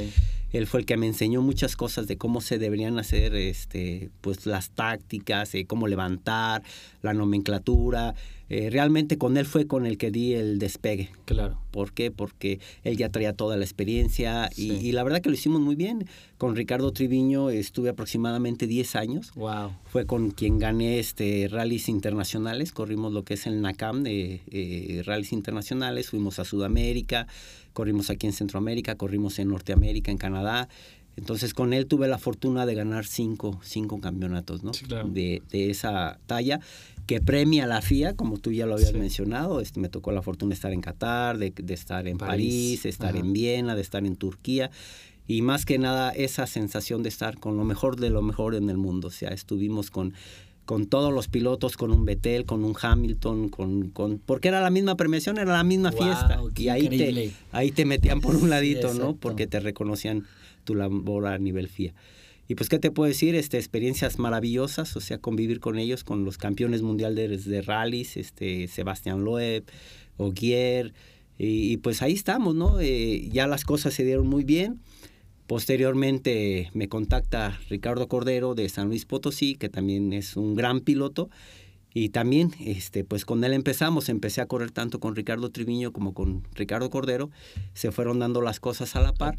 Él 0.52 0.66
fue 0.66 0.80
el 0.80 0.86
que 0.86 0.96
me 0.96 1.06
enseñó 1.06 1.42
muchas 1.42 1.76
cosas 1.76 2.06
de 2.06 2.16
cómo 2.16 2.40
se 2.40 2.58
deberían 2.58 2.98
hacer 2.98 3.34
este, 3.34 4.10
pues, 4.20 4.46
las 4.46 4.70
tácticas, 4.70 5.54
eh, 5.54 5.66
cómo 5.66 5.88
levantar, 5.88 6.62
la 7.02 7.14
nomenclatura. 7.14 8.14
Eh, 8.50 8.70
realmente 8.70 9.18
con 9.18 9.36
él 9.36 9.44
fue 9.44 9.66
con 9.66 9.84
el 9.84 9.98
que 9.98 10.10
di 10.10 10.32
el 10.32 10.58
despegue. 10.58 11.10
Claro. 11.26 11.60
¿Por 11.70 11.92
qué? 11.92 12.10
Porque 12.10 12.60
él 12.82 12.96
ya 12.96 13.10
traía 13.10 13.34
toda 13.34 13.58
la 13.58 13.64
experiencia 13.64 14.48
y, 14.56 14.90
la 14.92 15.04
verdad 15.04 15.20
que 15.20 15.28
lo 15.28 15.34
hicimos 15.34 15.60
muy 15.60 15.74
bien. 15.74 16.08
Con 16.38 16.56
Ricardo 16.56 16.92
Triviño 16.92 17.50
estuve 17.50 17.90
aproximadamente 17.90 18.66
10 18.66 18.96
años. 18.96 19.32
Wow. 19.34 19.72
Fue 19.84 20.06
con 20.06 20.30
quien 20.30 20.58
gané 20.58 20.98
este 20.98 21.48
rallies 21.50 21.90
internacionales. 21.90 22.72
Corrimos 22.72 23.12
lo 23.12 23.22
que 23.22 23.34
es 23.34 23.46
el 23.46 23.60
NACAM 23.60 24.02
de 24.02 24.40
eh, 24.50 25.02
rallies 25.04 25.32
internacionales. 25.32 26.08
Fuimos 26.08 26.38
a 26.38 26.44
Sudamérica, 26.44 27.26
corrimos 27.78 28.10
aquí 28.10 28.26
en 28.26 28.32
Centroamérica, 28.32 28.96
corrimos 28.96 29.38
en 29.38 29.50
Norteamérica, 29.50 30.10
en 30.10 30.18
Canadá. 30.18 30.68
Entonces 31.16 31.54
con 31.54 31.72
él 31.72 31.86
tuve 31.86 32.08
la 32.08 32.18
fortuna 32.18 32.66
de 32.66 32.74
ganar 32.74 33.06
cinco, 33.06 33.60
cinco 33.62 34.00
campeonatos 34.00 34.64
¿no? 34.64 34.72
de, 35.04 35.42
de, 35.48 35.70
esa 35.70 36.18
talla 36.26 36.58
que 37.06 37.20
premia 37.20 37.68
la 37.68 37.80
FIA, 37.80 38.16
como 38.16 38.38
tú 38.38 38.50
ya 38.50 38.66
lo 38.66 38.74
habías 38.74 38.94
mencionado. 38.94 39.60
Este, 39.60 39.78
me 39.78 39.88
tocó 39.88 40.10
la 40.10 40.22
fortuna 40.22 40.48
de 40.48 40.54
estar 40.56 40.72
en 40.72 40.80
Qatar, 40.80 41.38
de, 41.38 41.52
estar 41.68 42.08
en 42.08 42.18
París, 42.18 42.82
de 42.82 42.88
estar 42.88 43.14
en 43.14 43.32
Viena, 43.32 43.76
de 43.76 43.82
estar 43.82 44.04
en 44.04 44.16
Turquía. 44.16 44.72
Y 45.28 45.42
más 45.42 45.64
que 45.64 45.78
nada 45.78 46.10
esa 46.10 46.48
sensación 46.48 47.04
de 47.04 47.10
estar 47.10 47.38
con 47.38 47.56
lo 47.56 47.62
mejor 47.62 47.94
de 47.94 48.10
lo 48.10 48.22
mejor 48.22 48.56
en 48.56 48.70
el 48.70 48.76
mundo. 48.76 49.06
O 49.06 49.12
sea, 49.12 49.28
estuvimos 49.28 49.92
con, 49.92 50.14
con 50.68 50.84
todos 50.84 51.14
los 51.14 51.28
pilotos, 51.28 51.78
con 51.78 51.90
un 51.92 52.04
Vettel, 52.04 52.44
con 52.44 52.62
un 52.62 52.76
Hamilton, 52.78 53.48
con, 53.48 53.88
con 53.88 54.18
porque 54.18 54.48
era 54.48 54.60
la 54.60 54.68
misma 54.68 54.98
premiación, 54.98 55.38
era 55.38 55.54
la 55.54 55.64
misma 55.64 55.92
fiesta. 55.92 56.42
Y 56.54 56.68
ahí 56.68 56.90
te, 56.90 57.32
ahí 57.52 57.70
te 57.70 57.86
metían 57.86 58.20
por 58.20 58.36
un 58.36 58.50
ladito, 58.50 58.92
¿no? 58.92 59.16
Porque 59.16 59.46
te 59.46 59.60
reconocían 59.60 60.26
tu 60.64 60.74
labor 60.74 61.26
a 61.26 61.38
nivel 61.38 61.68
FIA. 61.68 61.94
Y 62.48 62.54
pues, 62.54 62.68
¿qué 62.68 62.78
te 62.78 62.90
puedo 62.90 63.08
decir? 63.08 63.34
Este, 63.34 63.56
experiencias 63.56 64.18
maravillosas, 64.18 64.94
o 64.94 65.00
sea, 65.00 65.16
convivir 65.16 65.58
con 65.58 65.78
ellos, 65.78 66.04
con 66.04 66.26
los 66.26 66.36
campeones 66.36 66.82
mundiales 66.82 67.46
de, 67.46 67.62
rallies, 67.62 68.18
este, 68.18 68.68
Sebastián 68.68 69.24
Loeb, 69.24 69.64
Ogier, 70.18 70.92
y, 71.38 71.72
y, 71.72 71.78
pues 71.78 72.02
ahí 72.02 72.12
estamos, 72.12 72.54
¿no? 72.54 72.78
Eh, 72.78 73.30
ya 73.32 73.46
las 73.46 73.64
cosas 73.64 73.94
se 73.94 74.04
dieron 74.04 74.26
muy 74.26 74.44
bien. 74.44 74.80
Posteriormente 75.48 76.70
me 76.74 76.90
contacta 76.90 77.58
Ricardo 77.70 78.06
Cordero 78.06 78.54
de 78.54 78.68
San 78.68 78.88
Luis 78.88 79.06
Potosí, 79.06 79.54
que 79.54 79.70
también 79.70 80.12
es 80.12 80.36
un 80.36 80.54
gran 80.54 80.80
piloto, 80.80 81.30
y 81.94 82.10
también, 82.10 82.52
este, 82.60 83.02
pues 83.02 83.24
con 83.24 83.42
él 83.42 83.54
empezamos, 83.54 84.10
empecé 84.10 84.42
a 84.42 84.46
correr 84.46 84.70
tanto 84.70 85.00
con 85.00 85.16
Ricardo 85.16 85.48
Triviño 85.48 85.90
como 85.90 86.12
con 86.12 86.46
Ricardo 86.54 86.90
Cordero, 86.90 87.30
se 87.72 87.90
fueron 87.92 88.18
dando 88.18 88.42
las 88.42 88.60
cosas 88.60 88.94
a 88.94 89.00
la 89.00 89.14
par, 89.14 89.36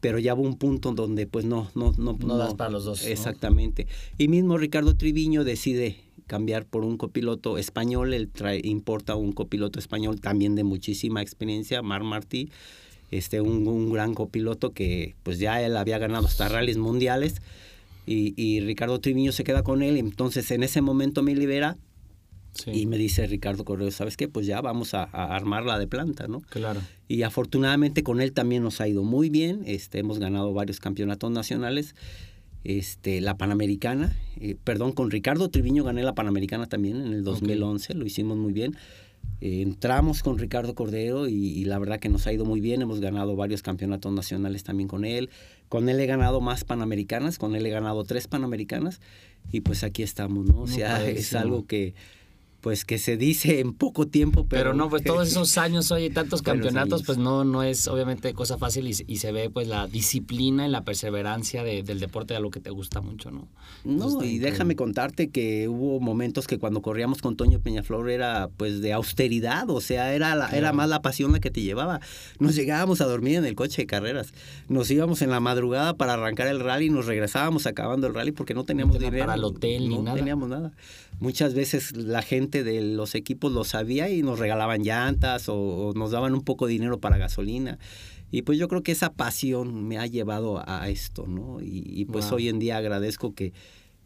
pero 0.00 0.18
ya 0.18 0.34
hubo 0.34 0.42
un 0.42 0.58
punto 0.58 0.92
donde 0.92 1.26
pues 1.26 1.46
no, 1.46 1.70
no, 1.74 1.94
no, 1.96 2.18
no, 2.20 2.36
das 2.36 2.52
para 2.52 2.68
los 2.68 2.84
dos. 2.84 3.06
Exactamente. 3.06 3.86
Y 4.18 4.28
mismo 4.28 4.58
Ricardo 4.58 4.94
Triviño 4.94 5.42
decide 5.42 5.96
cambiar 6.26 6.66
por 6.66 6.84
un 6.84 6.98
copiloto 6.98 7.56
español, 7.56 8.12
él 8.12 8.28
trae, 8.28 8.60
importa 8.62 9.14
un 9.14 9.32
copiloto 9.32 9.78
español 9.78 10.20
también 10.20 10.54
de 10.54 10.64
muchísima 10.64 11.22
experiencia, 11.22 11.80
Mar 11.80 12.04
Martí, 12.04 12.50
este, 13.10 13.40
un, 13.40 13.66
un 13.66 13.92
gran 13.92 14.14
copiloto 14.14 14.72
que 14.72 15.14
pues 15.22 15.38
ya 15.38 15.62
él 15.62 15.76
había 15.76 15.98
ganado 15.98 16.26
hasta 16.26 16.48
rallies 16.48 16.78
mundiales. 16.78 17.36
Y, 18.08 18.34
y, 18.40 18.60
Ricardo 18.60 19.00
Triviño 19.00 19.32
se 19.32 19.42
queda 19.42 19.64
con 19.64 19.82
él, 19.82 19.96
entonces 19.96 20.52
en 20.52 20.62
ese 20.62 20.80
momento 20.80 21.24
me 21.24 21.34
libera 21.34 21.76
y 22.66 22.86
me 22.86 22.96
dice 22.96 23.26
Ricardo 23.26 23.64
Correo, 23.64 23.90
¿sabes 23.90 24.16
qué? 24.16 24.28
Pues 24.28 24.46
ya 24.46 24.60
vamos 24.60 24.94
a, 24.94 25.04
armarla 25.04 25.78
de 25.78 25.86
planta, 25.86 26.26
¿no? 26.28 26.40
Claro. 26.40 26.80
Y 27.08 27.22
afortunadamente 27.22 28.02
con 28.02 28.20
él 28.20 28.32
también 28.32 28.62
nos 28.62 28.80
ha 28.80 28.88
ido 28.88 29.02
muy 29.02 29.30
bien. 29.30 29.62
Este, 29.66 29.98
hemos 29.98 30.18
ganado 30.18 30.52
varios 30.52 30.80
campeonatos 30.80 31.30
nacionales. 31.30 31.94
Este, 32.64 33.20
la 33.20 33.36
Panamericana, 33.36 34.16
eh, 34.40 34.56
perdón, 34.64 34.92
con 34.92 35.10
Ricardo 35.10 35.50
Triviño 35.50 35.84
gané 35.84 36.02
la 36.02 36.14
Panamericana 36.14 36.66
también 36.66 37.00
en 37.00 37.12
el 37.12 37.22
2011, 37.22 37.94
lo 37.94 38.04
hicimos 38.06 38.36
muy 38.36 38.52
bien. 38.52 38.76
Eh, 39.40 39.62
entramos 39.62 40.22
con 40.22 40.38
Ricardo 40.38 40.74
Cordero 40.74 41.28
y, 41.28 41.34
y, 41.34 41.64
la 41.64 41.78
verdad 41.78 42.00
que 42.00 42.08
nos 42.08 42.26
ha 42.26 42.32
ido 42.32 42.44
muy 42.44 42.60
bien. 42.60 42.82
Hemos 42.82 43.00
ganado 43.00 43.36
varios 43.36 43.62
campeonatos 43.62 44.12
nacionales 44.12 44.64
también 44.64 44.88
con 44.88 45.04
él. 45.04 45.30
Con 45.68 45.88
él 45.88 46.00
he 46.00 46.06
ganado 46.06 46.40
más 46.40 46.64
panamericanas, 46.64 47.38
con 47.38 47.54
él 47.54 47.66
he 47.66 47.70
ganado 47.70 48.04
tres 48.04 48.28
panamericanas 48.28 49.00
y 49.52 49.60
pues 49.60 49.84
aquí 49.84 50.02
estamos, 50.02 50.46
¿no? 50.46 50.60
O 50.60 50.66
sea, 50.66 51.06
es 51.08 51.34
algo 51.34 51.66
que 51.66 51.94
pues 52.66 52.84
que 52.84 52.98
se 52.98 53.16
dice 53.16 53.60
en 53.60 53.74
poco 53.74 54.08
tiempo, 54.08 54.44
pero... 54.48 54.60
Pero 54.64 54.74
no, 54.74 54.90
pues 54.90 55.04
todos 55.04 55.28
esos 55.28 55.56
años, 55.56 55.92
oye, 55.92 56.10
tantos 56.10 56.42
campeonatos, 56.42 57.04
pues 57.04 57.16
no, 57.16 57.44
no 57.44 57.62
es 57.62 57.86
obviamente 57.86 58.34
cosa 58.34 58.58
fácil 58.58 58.88
y, 58.88 58.94
se 58.94 59.30
ve 59.30 59.50
pues 59.50 59.68
la 59.68 59.86
disciplina 59.86 60.66
y 60.66 60.70
la 60.70 60.82
perseverancia 60.82 61.62
del 61.62 62.00
deporte 62.00 62.34
a 62.34 62.40
lo 62.40 62.50
que 62.50 62.58
te 62.58 62.70
gusta 62.70 63.00
mucho, 63.00 63.30
¿no? 63.30 63.46
No, 63.84 64.20
y 64.20 64.40
déjame 64.40 64.74
contarte 64.74 65.30
que 65.30 65.68
hubo 65.68 66.00
momentos 66.00 66.48
que 66.48 66.58
cuando 66.58 66.82
corríamos 66.82 67.22
con 67.22 67.36
Toño 67.36 67.60
Peñaflor 67.60 68.10
era 68.10 68.48
pues 68.56 68.80
de 68.80 68.92
austeridad, 68.92 69.70
o 69.70 69.80
sea, 69.80 70.12
era, 70.12 70.34
la, 70.34 70.48
era 70.48 70.72
más 70.72 70.88
la 70.88 71.02
pasión 71.02 71.30
la 71.30 71.38
que 71.38 71.52
te 71.52 71.62
llevaba. 71.62 72.00
Nos 72.40 72.56
llegábamos 72.56 73.00
a 73.00 73.04
dormir 73.04 73.36
en 73.36 73.44
el 73.44 73.54
coche 73.54 73.82
de 73.82 73.86
carreras, 73.86 74.34
nos 74.68 74.90
íbamos 74.90 75.22
en 75.22 75.30
la 75.30 75.38
madrugada 75.38 75.94
para 75.94 76.14
arrancar 76.14 76.48
el 76.48 76.58
rally 76.58 76.86
y 76.86 76.90
nos 76.90 77.06
regresábamos 77.06 77.64
acabando 77.66 78.08
el 78.08 78.14
rally 78.14 78.32
porque 78.32 78.54
no 78.54 78.64
teníamos 78.64 78.98
dinero. 78.98 79.24
Para 79.24 79.36
el 79.36 79.44
hotel 79.44 79.88
ni 79.88 79.98
nada. 79.98 80.10
No 80.10 80.14
teníamos 80.16 80.48
nada. 80.48 80.72
Muchas 81.20 81.54
veces 81.54 81.96
la 81.96 82.20
gente 82.20 82.55
de 82.64 82.80
los 82.80 83.14
equipos 83.14 83.52
lo 83.52 83.64
sabía 83.64 84.08
y 84.10 84.22
nos 84.22 84.38
regalaban 84.38 84.82
llantas 84.82 85.48
o, 85.48 85.92
nos 85.94 86.10
daban 86.10 86.34
un 86.34 86.42
poco 86.42 86.66
de 86.66 86.72
dinero 86.72 86.98
para 87.00 87.18
gasolina. 87.18 87.78
Y 88.30 88.42
pues 88.42 88.58
yo 88.58 88.68
creo 88.68 88.82
que 88.82 88.92
esa 88.92 89.12
pasión 89.12 89.86
me 89.86 89.98
ha 89.98 90.06
llevado 90.06 90.62
a 90.66 90.88
esto, 90.88 91.26
¿no? 91.26 91.58
Y, 91.62 92.04
pues 92.06 92.32
hoy 92.32 92.48
en 92.48 92.58
día 92.58 92.76
agradezco 92.76 93.34
que, 93.34 93.52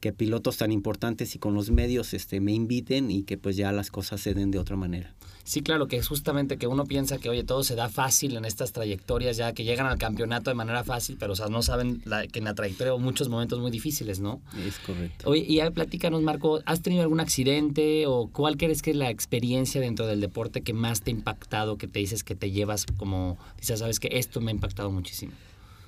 que 0.00 0.12
pilotos 0.12 0.58
tan 0.58 0.72
importantes 0.72 1.34
y 1.34 1.38
con 1.38 1.54
los 1.54 1.70
medios 1.70 2.12
este, 2.14 2.40
me 2.40 2.52
inviten 2.52 3.10
y 3.10 3.22
que 3.22 3.38
pues 3.38 3.56
ya 3.56 3.72
las 3.72 3.90
cosas 3.90 4.20
se 4.20 4.34
den 4.34 4.50
de 4.50 4.58
otra 4.58 4.76
manera. 4.76 5.14
Sí, 5.44 5.62
claro, 5.62 5.88
que 5.88 5.96
es 5.96 6.06
justamente 6.06 6.58
que 6.58 6.66
uno 6.66 6.84
piensa 6.84 7.18
que, 7.18 7.28
oye, 7.28 7.44
todo 7.44 7.64
se 7.64 7.74
da 7.74 7.88
fácil 7.88 8.36
en 8.36 8.44
estas 8.44 8.72
trayectorias, 8.72 9.36
ya 9.36 9.52
que 9.52 9.64
llegan 9.64 9.86
al 9.86 9.98
campeonato 9.98 10.50
de 10.50 10.54
manera 10.54 10.84
fácil, 10.84 11.16
pero 11.18 11.32
o 11.32 11.36
sea, 11.36 11.48
no 11.48 11.62
saben 11.62 12.02
que 12.32 12.38
en 12.38 12.44
la 12.44 12.54
trayectoria 12.54 12.92
hay 12.92 12.98
muchos 12.98 13.28
momentos 13.28 13.58
muy 13.58 13.70
difíciles, 13.70 14.20
¿no? 14.20 14.40
Es 14.66 14.78
correcto. 14.78 15.28
Oye, 15.28 15.44
y 15.46 15.60
ahí 15.60 15.70
platícanos, 15.70 16.22
Marco, 16.22 16.60
¿has 16.66 16.82
tenido 16.82 17.02
algún 17.02 17.20
accidente 17.20 18.06
o 18.06 18.28
cuál 18.28 18.56
crees 18.56 18.82
que 18.82 18.90
es 18.90 18.96
la 18.96 19.10
experiencia 19.10 19.80
dentro 19.80 20.06
del 20.06 20.20
deporte 20.20 20.62
que 20.62 20.72
más 20.72 21.02
te 21.02 21.10
ha 21.10 21.14
impactado, 21.14 21.76
que 21.76 21.88
te 21.88 21.98
dices 21.98 22.22
que 22.22 22.34
te 22.34 22.50
llevas 22.50 22.86
como, 22.96 23.38
dices, 23.58 23.80
sabes 23.80 23.98
que 23.98 24.10
esto 24.12 24.40
me 24.40 24.50
ha 24.50 24.54
impactado 24.54 24.90
muchísimo? 24.90 25.32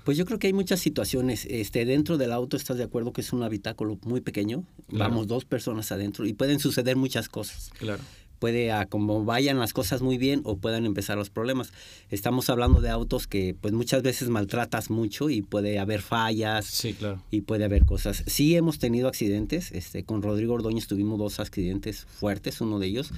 Pues 0.04 0.16
yo 0.16 0.24
creo 0.24 0.40
que 0.40 0.48
hay 0.48 0.52
muchas 0.52 0.80
situaciones. 0.80 1.46
Este, 1.48 1.84
dentro 1.84 2.18
del 2.18 2.32
auto 2.32 2.56
estás 2.56 2.76
de 2.76 2.82
acuerdo 2.82 3.12
que 3.12 3.20
es 3.20 3.32
un 3.32 3.44
habitáculo 3.44 3.98
muy 4.02 4.20
pequeño. 4.20 4.64
Vamos 4.88 5.28
dos 5.28 5.44
personas 5.44 5.92
adentro 5.92 6.26
y 6.26 6.32
pueden 6.32 6.58
suceder 6.58 6.96
muchas 6.96 7.28
cosas. 7.28 7.70
Claro 7.78 8.02
puede 8.42 8.72
a 8.72 8.86
como 8.86 9.24
vayan 9.24 9.60
las 9.60 9.72
cosas 9.72 10.02
muy 10.02 10.18
bien 10.18 10.40
o 10.42 10.56
puedan 10.56 10.84
empezar 10.84 11.16
los 11.16 11.30
problemas. 11.30 11.72
Estamos 12.10 12.50
hablando 12.50 12.80
de 12.80 12.90
autos 12.90 13.28
que 13.28 13.54
pues 13.60 13.72
muchas 13.72 14.02
veces 14.02 14.30
maltratas 14.30 14.90
mucho 14.90 15.30
y 15.30 15.42
puede 15.42 15.78
haber 15.78 16.02
fallas 16.02 16.66
sí, 16.66 16.92
claro. 16.92 17.22
y 17.30 17.42
puede 17.42 17.62
haber 17.62 17.84
cosas. 17.84 18.24
Sí 18.26 18.56
hemos 18.56 18.80
tenido 18.80 19.06
accidentes, 19.06 19.70
este 19.70 20.02
con 20.02 20.22
Rodrigo 20.22 20.54
Ordóñez 20.54 20.88
tuvimos 20.88 21.20
dos 21.20 21.38
accidentes 21.38 22.04
fuertes, 22.18 22.60
uno 22.60 22.80
de 22.80 22.88
ellos 22.88 23.12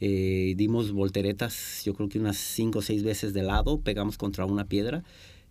eh, 0.00 0.54
dimos 0.56 0.90
volteretas, 0.90 1.82
yo 1.84 1.94
creo 1.94 2.08
que 2.08 2.18
unas 2.18 2.36
cinco 2.36 2.80
o 2.80 2.82
seis 2.82 3.04
veces 3.04 3.32
de 3.32 3.44
lado, 3.44 3.78
pegamos 3.78 4.18
contra 4.18 4.44
una 4.44 4.64
piedra 4.64 5.04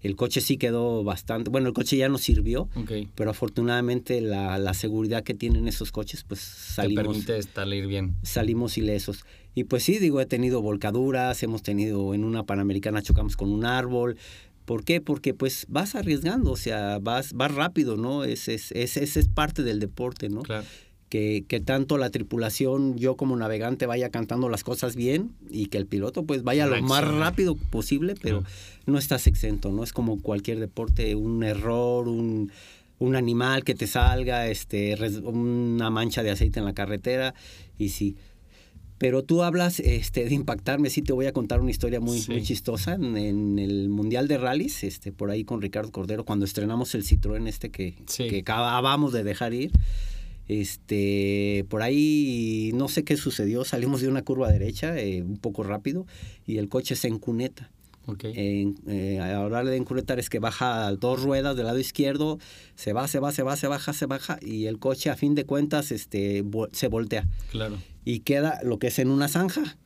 el 0.03 0.17
coche 0.17 0.41
sí 0.41 0.57
quedó 0.57 1.03
bastante, 1.03 1.49
bueno, 1.49 1.69
el 1.69 1.73
coche 1.73 1.95
ya 1.95 2.09
no 2.09 2.17
sirvió, 2.17 2.67
pero 3.15 3.31
afortunadamente 3.31 4.19
la, 4.19 4.57
la, 4.57 4.73
seguridad 4.73 5.23
que 5.23 5.33
tienen 5.33 5.67
esos 5.67 5.93
coches, 5.93 6.25
pues 6.27 6.41
salimos. 6.41 7.25
Te 7.25 7.33
permite 7.33 7.53
salir 7.53 7.87
bien. 7.87 8.17
Salimos 8.21 8.77
ilesos. 8.77 9.25
Y 9.55 9.63
pues 9.63 9.83
sí, 9.83 9.99
digo, 9.99 10.19
he 10.19 10.25
tenido 10.25 10.61
volcaduras, 10.61 11.41
hemos 11.41 11.63
tenido 11.63 12.13
en 12.13 12.25
una 12.25 12.43
Panamericana 12.43 13.01
chocamos 13.01 13.37
con 13.37 13.49
un 13.49 13.63
árbol. 13.63 14.17
¿Por 14.65 14.83
qué? 14.83 14.99
Porque 14.99 15.33
pues 15.33 15.65
vas 15.69 15.95
arriesgando, 15.95 16.51
o 16.51 16.57
sea, 16.57 16.99
vas, 16.99 17.33
vas 17.33 17.53
rápido, 17.53 17.95
¿no? 17.95 18.25
Ese 18.25 18.55
es, 18.55 18.71
es, 18.73 18.97
es 18.97 19.27
parte 19.29 19.63
del 19.63 19.79
deporte, 19.79 20.27
¿no? 20.27 20.41
Claro 20.41 20.65
que, 21.13 21.61
tanto 21.63 21.99
la 21.99 22.09
tripulación, 22.09 22.97
yo 22.97 23.15
como 23.15 23.35
navegante, 23.35 23.85
vaya 23.85 24.09
cantando 24.09 24.49
las 24.49 24.63
cosas 24.63 24.95
bien 24.95 25.31
y 25.51 25.67
que 25.67 25.77
el 25.77 25.85
piloto 25.85 26.23
pues 26.23 26.41
vaya 26.41 26.65
lo 26.65 26.81
más 26.81 27.07
rápido 27.07 27.55
posible, 27.55 28.15
pero 28.19 28.43
no 28.87 28.97
estás 28.97 29.27
exento, 29.27 29.71
¿no? 29.71 29.83
Es 29.83 29.93
como 29.93 30.19
cualquier 30.19 30.59
deporte, 30.59 31.13
un 31.13 31.43
error, 31.43 32.07
un, 32.07 32.51
un 32.97 33.15
animal 33.15 33.63
que 33.63 33.75
te 33.75 33.85
salga, 33.85 34.47
este, 34.47 34.97
una 35.21 35.91
mancha 35.91 36.23
de 36.23 36.31
aceite 36.31 36.57
en 36.57 36.65
la 36.65 36.73
carretera 36.73 37.35
y 37.77 37.89
sí. 37.89 38.15
Pero 38.97 39.21
tú 39.21 39.43
hablas 39.43 39.79
este, 39.81 40.25
de 40.25 40.33
impactarme, 40.33 40.89
sí 40.89 41.03
te 41.03 41.13
voy 41.13 41.27
a 41.27 41.33
contar 41.33 41.59
una 41.59 41.69
historia 41.69 41.99
muy, 41.99 42.23
muy 42.27 42.41
chistosa. 42.41 42.95
En, 42.95 43.59
el 43.59 43.89
Mundial 43.89 44.27
de 44.27 44.39
Rallys, 44.39 44.83
este, 44.83 45.11
por 45.11 45.29
ahí 45.29 45.43
con 45.43 45.61
Ricardo 45.61 45.91
Cordero, 45.91 46.25
cuando 46.25 46.45
estrenamos 46.45 46.95
el 46.95 47.03
Citroën 47.03 47.47
este 47.47 47.69
que, 47.69 47.93
que 48.17 48.39
acabamos 48.39 49.13
de 49.13 49.23
dejar 49.23 49.53
ir, 49.53 49.71
este, 50.47 51.65
por 51.69 51.81
ahí 51.81 52.71
no 52.73 52.87
sé 52.87 53.03
qué 53.03 53.17
sucedió, 53.17 53.63
salimos 53.63 54.01
de 54.01 54.07
una 54.07 54.23
curva 54.23 54.51
derecha 54.51 54.97
eh, 54.99 55.21
un 55.21 55.37
poco 55.37 55.63
rápido 55.63 56.05
y 56.45 56.57
el 56.57 56.69
coche 56.69 56.95
se 56.95 57.07
encuneta. 57.07 57.71
Okay. 58.05 58.33
Eh, 58.87 59.19
a 59.21 59.37
hablar 59.37 59.65
de 59.65 59.77
encunetar 59.77 60.19
es 60.19 60.29
que 60.29 60.39
baja 60.39 60.91
dos 60.91 61.23
ruedas 61.23 61.55
del 61.55 61.67
lado 61.67 61.79
izquierdo, 61.79 62.37
se 62.75 62.91
va, 62.91 63.07
se 63.07 63.19
va, 63.19 63.31
se 63.31 63.43
va, 63.43 63.55
se 63.55 63.67
baja, 63.67 63.93
se 63.93 64.05
baja 64.07 64.39
y 64.41 64.65
el 64.65 64.77
coche 64.77 65.09
a 65.09 65.15
fin 65.15 65.35
de 65.35 65.45
cuentas 65.45 65.91
este, 65.91 66.43
se 66.73 66.87
voltea. 66.89 67.29
Claro. 67.51 67.77
Y 68.03 68.19
queda 68.19 68.59
lo 68.63 68.77
que 68.77 68.87
es 68.87 68.99
en 68.99 69.09
una 69.09 69.29
zanja. 69.29 69.77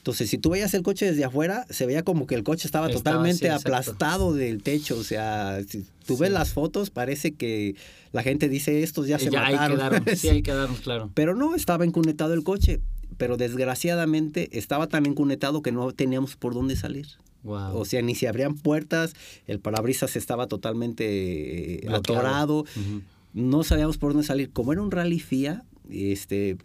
Entonces, 0.00 0.30
si 0.30 0.38
tú 0.38 0.48
veías 0.48 0.72
el 0.72 0.82
coche 0.82 1.04
desde 1.04 1.24
afuera, 1.24 1.66
se 1.68 1.84
veía 1.84 2.02
como 2.02 2.26
que 2.26 2.34
el 2.34 2.42
coche 2.42 2.66
estaba, 2.66 2.88
totalmente 2.88 3.50
aplastado 3.50 4.32
del 4.32 4.62
techo. 4.62 4.96
O 4.96 5.04
sea, 5.04 5.60
si 5.68 5.84
tú 6.06 6.16
ves 6.16 6.32
las 6.32 6.54
fotos, 6.54 6.88
parece 6.88 7.32
que 7.32 7.76
la 8.10 8.22
gente 8.22 8.48
dice, 8.48 8.82
estos 8.82 9.06
ya 9.06 9.18
se 9.18 9.30
mataron. 9.30 10.02
sí, 10.16 10.30
ahí 10.30 10.40
quedaron, 10.40 10.74
claro. 10.82 11.10
Pero 11.12 11.34
no, 11.34 11.54
estaba 11.54 11.84
encunetado 11.84 12.32
el 12.32 12.42
coche. 12.42 12.80
Pero 13.18 13.36
desgraciadamente 13.36 14.48
estaba 14.56 14.86
tan 14.86 15.04
encunetado 15.04 15.60
que 15.60 15.70
no 15.70 15.92
teníamos 15.92 16.36
por 16.36 16.54
dónde 16.54 16.76
salir. 16.76 17.06
O 17.44 17.84
sea, 17.84 18.00
ni 18.00 18.14
se 18.14 18.26
abrían 18.26 18.54
puertas, 18.54 19.14
el 19.46 19.60
parabrisas 19.60 20.16
estaba 20.16 20.46
totalmente 20.46 21.84
eh, 21.84 21.88
atorado. 21.90 22.64
No 23.34 23.64
sabíamos 23.64 23.98
por 23.98 24.12
dónde 24.12 24.26
salir. 24.26 24.50
Como 24.50 24.72
era 24.72 24.80
un 24.80 24.90
rally 24.90 25.20
FIA, 25.20 25.62
este 25.90 26.56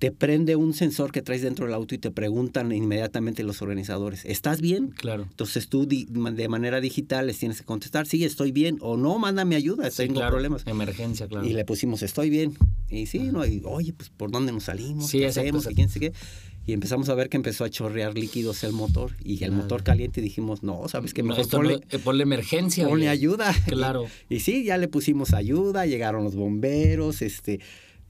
te 0.00 0.10
prende 0.10 0.56
un 0.56 0.72
sensor 0.72 1.12
que 1.12 1.20
traes 1.20 1.42
dentro 1.42 1.66
del 1.66 1.74
auto 1.74 1.94
y 1.94 1.98
te 1.98 2.10
preguntan 2.10 2.72
inmediatamente 2.72 3.42
los 3.42 3.60
organizadores, 3.60 4.24
¿estás 4.24 4.62
bien? 4.62 4.88
Claro. 4.88 5.24
Entonces 5.24 5.68
tú 5.68 5.86
de 5.86 6.48
manera 6.48 6.80
digital 6.80 7.26
les 7.26 7.38
tienes 7.38 7.58
que 7.58 7.66
contestar, 7.66 8.06
sí, 8.06 8.24
estoy 8.24 8.50
bien, 8.50 8.78
o 8.80 8.96
no, 8.96 9.18
mándame 9.18 9.56
ayuda, 9.56 9.90
tengo 9.90 10.26
problemas. 10.26 10.66
Emergencia, 10.66 11.28
claro. 11.28 11.46
Y 11.46 11.52
le 11.52 11.66
pusimos, 11.66 12.02
estoy 12.02 12.30
bien. 12.30 12.56
Y 12.88 13.06
sí, 13.06 13.18
no, 13.30 13.44
y, 13.44 13.60
oye, 13.66 13.92
pues 13.92 14.08
¿por 14.08 14.30
dónde 14.30 14.52
nos 14.52 14.64
salimos? 14.64 15.06
Sí, 15.06 15.18
¿Qué 15.18 15.26
hacemos? 15.26 15.70
¿Y 15.70 15.74
quién 15.74 15.90
sé 15.90 16.00
qué? 16.00 16.12
Y 16.66 16.72
empezamos 16.72 17.10
a 17.10 17.14
ver 17.14 17.28
que 17.28 17.36
empezó 17.36 17.64
a 17.64 17.70
chorrear 17.70 18.14
líquidos 18.14 18.64
el 18.64 18.72
motor 18.72 19.12
y 19.22 19.44
el 19.44 19.52
motor 19.52 19.82
caliente 19.82 20.20
y 20.20 20.24
dijimos, 20.24 20.62
no, 20.62 20.88
sabes 20.88 21.12
que 21.12 21.22
mejor 21.22 21.46
ponle, 21.46 21.80
ponle, 22.02 22.22
emergencia. 22.22 22.88
Ponle 22.88 23.10
ayuda. 23.10 23.54
Claro. 23.66 24.06
Y, 24.30 24.36
y, 24.36 24.40
sí, 24.40 24.64
ya 24.64 24.78
le 24.78 24.88
pusimos 24.88 25.34
ayuda, 25.34 25.84
llegaron 25.84 26.24
los 26.24 26.36
bomberos, 26.36 27.20
este, 27.20 27.60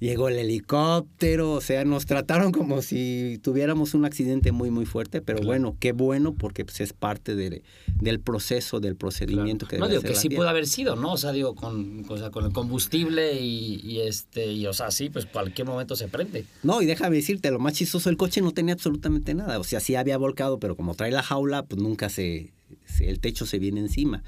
llegó 0.01 0.29
el 0.29 0.39
helicóptero, 0.39 1.53
o 1.53 1.61
sea, 1.61 1.85
nos 1.85 2.07
trataron 2.07 2.53
como 2.53 2.81
si 2.83 3.39
tuviéramos 3.43 3.95
un 3.95 4.07
accidente 4.07 4.51
muy, 4.51 4.71
muy 4.71 4.87
fuerte, 4.87 5.21
pero 5.21 5.43
bueno, 5.43 5.77
qué 5.79 5.93
bueno 5.93 6.33
porque 6.33 6.65
pues, 6.65 6.81
es 6.81 6.95
parte 6.95 7.37
de, 7.37 7.63
del 8.01 8.19
proceso, 8.19 8.81
del 8.81 8.97
procedimiento 8.97 9.69
que 9.69 9.79
No, 9.79 9.89
digo 9.89 10.03
que 10.03 10.15
sí 10.15 10.31
puede 10.31 10.49
haber 10.49 10.67
sido, 10.67 10.97
¿no? 10.97 11.13
O 11.13 11.17
sea, 11.19 11.33
digo, 11.33 11.55
con, 11.55 12.03
con 12.05 12.45
el 12.45 12.53
combustible 12.53 13.41
y, 13.41 14.01
este, 14.01 14.51
y 14.53 14.67
o 14.67 14.73
sea, 14.73 14.91
sí, 14.91 15.11
pues 15.11 15.27
cualquier 15.27 15.67
momento 15.69 15.95
se 15.95 16.09
prende. 16.09 16.47
No, 16.63 16.81
y 16.81 16.87
déjame 16.87 17.17
decirte, 17.17 17.51
lo 17.51 17.59
más 17.59 17.75
chistoso, 17.75 18.09
el 18.09 18.17
coche 18.17 18.41
no 18.41 18.53
tenía 18.53 18.75
absolutamente 18.75 19.35
nada, 19.35 19.59
o 19.59 19.65
sea, 19.65 19.81
sí 19.81 19.95
había 19.95 20.17
volcado, 20.17 20.59
pero 20.59 20.77
como 20.77 20.95
trae 20.95 21.13
la 21.13 21.23
jaula, 21.23 21.65
pues 21.65 21.81
nunca 21.81 22.09
se, 22.09 22.53
se 22.87 23.11
el 23.11 23.21
techo 23.21 23.45
se 23.45 23.59
viene 23.59 23.81
encima. 23.81 24.23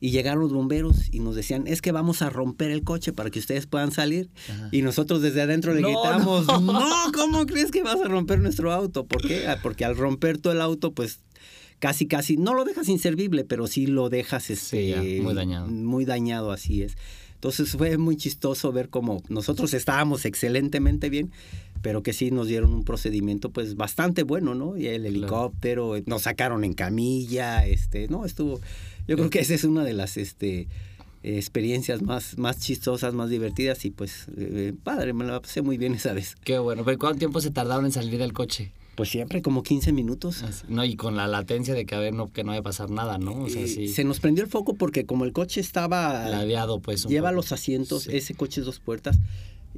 Y 0.00 0.10
llegaron 0.10 0.40
los 0.40 0.52
bomberos 0.52 1.12
y 1.12 1.20
nos 1.20 1.36
decían, 1.36 1.66
es 1.66 1.82
que 1.82 1.92
vamos 1.92 2.22
a 2.22 2.30
romper 2.30 2.70
el 2.70 2.82
coche 2.84 3.12
para 3.12 3.30
que 3.30 3.38
ustedes 3.38 3.66
puedan 3.66 3.92
salir. 3.92 4.30
Y 4.72 4.80
nosotros 4.80 5.20
desde 5.20 5.42
adentro 5.42 5.74
le 5.74 5.82
gritamos, 5.82 6.46
no. 6.46 7.12
¿cómo 7.14 7.44
crees 7.44 7.70
que 7.70 7.82
vas 7.82 8.00
a 8.00 8.08
romper 8.08 8.40
nuestro 8.40 8.72
auto? 8.72 9.04
¿Por 9.04 9.20
qué? 9.26 9.46
Ah, 9.46 9.58
porque 9.62 9.84
al 9.84 9.96
romper 9.96 10.38
todo 10.38 10.54
el 10.54 10.62
auto, 10.62 10.92
pues 10.92 11.20
casi, 11.80 12.06
casi, 12.06 12.36
no 12.36 12.54
lo 12.54 12.64
dejas 12.64 12.88
inservible, 12.88 13.44
pero 13.44 13.66
sí 13.66 13.86
lo 13.86 14.08
dejas 14.08 14.48
este, 14.50 15.20
muy 15.20 15.34
dañado. 15.34 15.66
Muy 15.66 16.04
dañado, 16.04 16.52
así 16.52 16.82
es. 16.82 16.96
Entonces 17.34 17.70
fue 17.70 17.96
muy 17.96 18.16
chistoso 18.16 18.70
ver 18.70 18.90
cómo 18.90 19.22
nosotros 19.30 19.72
estábamos 19.72 20.26
excelentemente 20.26 21.08
bien, 21.08 21.32
pero 21.80 22.02
que 22.02 22.12
sí 22.12 22.30
nos 22.30 22.48
dieron 22.48 22.74
un 22.74 22.84
procedimiento 22.84 23.48
pues 23.48 23.76
bastante 23.76 24.24
bueno, 24.24 24.54
¿no? 24.54 24.76
Y 24.76 24.88
el 24.88 25.06
helicóptero, 25.06 25.94
nos 26.04 26.22
sacaron 26.22 26.64
en 26.64 26.74
camilla, 26.74 27.66
este, 27.66 28.08
no, 28.08 28.26
estuvo 28.26 28.60
yo 29.06 29.16
creo 29.16 29.30
que 29.30 29.40
esa 29.40 29.54
es 29.54 29.64
una 29.64 29.84
de 29.84 29.92
las 29.92 30.16
este, 30.16 30.68
experiencias 31.22 32.02
más, 32.02 32.38
más 32.38 32.58
chistosas, 32.58 33.14
más 33.14 33.30
divertidas 33.30 33.84
y 33.84 33.90
pues 33.90 34.26
eh, 34.36 34.72
padre, 34.82 35.12
me 35.12 35.24
la 35.24 35.40
pasé 35.40 35.62
muy 35.62 35.76
bien 35.76 35.94
esa 35.94 36.12
vez. 36.12 36.36
Qué 36.44 36.58
bueno, 36.58 36.84
pero 36.84 36.98
¿cuánto 36.98 37.18
tiempo 37.18 37.40
se 37.40 37.50
tardaron 37.50 37.84
en 37.86 37.92
salir 37.92 38.18
del 38.18 38.32
coche? 38.32 38.72
Pues 38.96 39.08
siempre 39.08 39.40
como 39.40 39.62
15 39.62 39.92
minutos. 39.92 40.42
Ah, 40.42 40.50
no, 40.68 40.84
y 40.84 40.96
con 40.96 41.16
la 41.16 41.26
latencia 41.26 41.74
de 41.74 41.86
que 41.86 41.94
a 41.94 41.98
ver, 41.98 42.12
no, 42.12 42.32
que 42.32 42.42
no 42.44 42.48
vaya 42.48 42.60
a 42.60 42.64
pasar 42.64 42.90
nada, 42.90 43.18
¿no? 43.18 43.32
O 43.44 43.48
sea, 43.48 43.66
sí. 43.66 43.88
Se 43.88 44.04
nos 44.04 44.20
prendió 44.20 44.44
el 44.44 44.50
foco 44.50 44.74
porque 44.74 45.06
como 45.06 45.24
el 45.24 45.32
coche 45.32 45.60
estaba... 45.60 46.28
Ladeado, 46.28 46.80
pues. 46.80 47.06
lleva 47.06 47.32
los 47.32 47.52
asientos, 47.52 48.06
ese 48.08 48.34
coche 48.34 48.60
es 48.60 48.66
dos 48.66 48.80
puertas, 48.80 49.18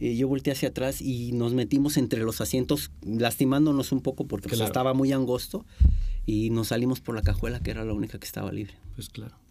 eh, 0.00 0.16
yo 0.16 0.26
volteé 0.26 0.52
hacia 0.52 0.70
atrás 0.70 1.00
y 1.00 1.32
nos 1.32 1.52
metimos 1.52 1.96
entre 1.96 2.20
los 2.20 2.40
asientos, 2.40 2.90
lastimándonos 3.04 3.92
un 3.92 4.00
poco 4.00 4.26
porque 4.26 4.48
pues, 4.48 4.60
estaba 4.60 4.94
muy 4.94 5.12
angosto 5.12 5.64
y 6.26 6.50
nos 6.50 6.68
salimos 6.68 7.00
por 7.00 7.14
la 7.14 7.22
cajuela 7.22 7.60
que 7.60 7.70
era 7.70 7.84
la 7.84 7.92
única 7.92 8.18
que 8.18 8.26
estaba 8.26 8.52
libre. 8.52 8.74
Pues 8.94 9.08
claro. 9.08 9.42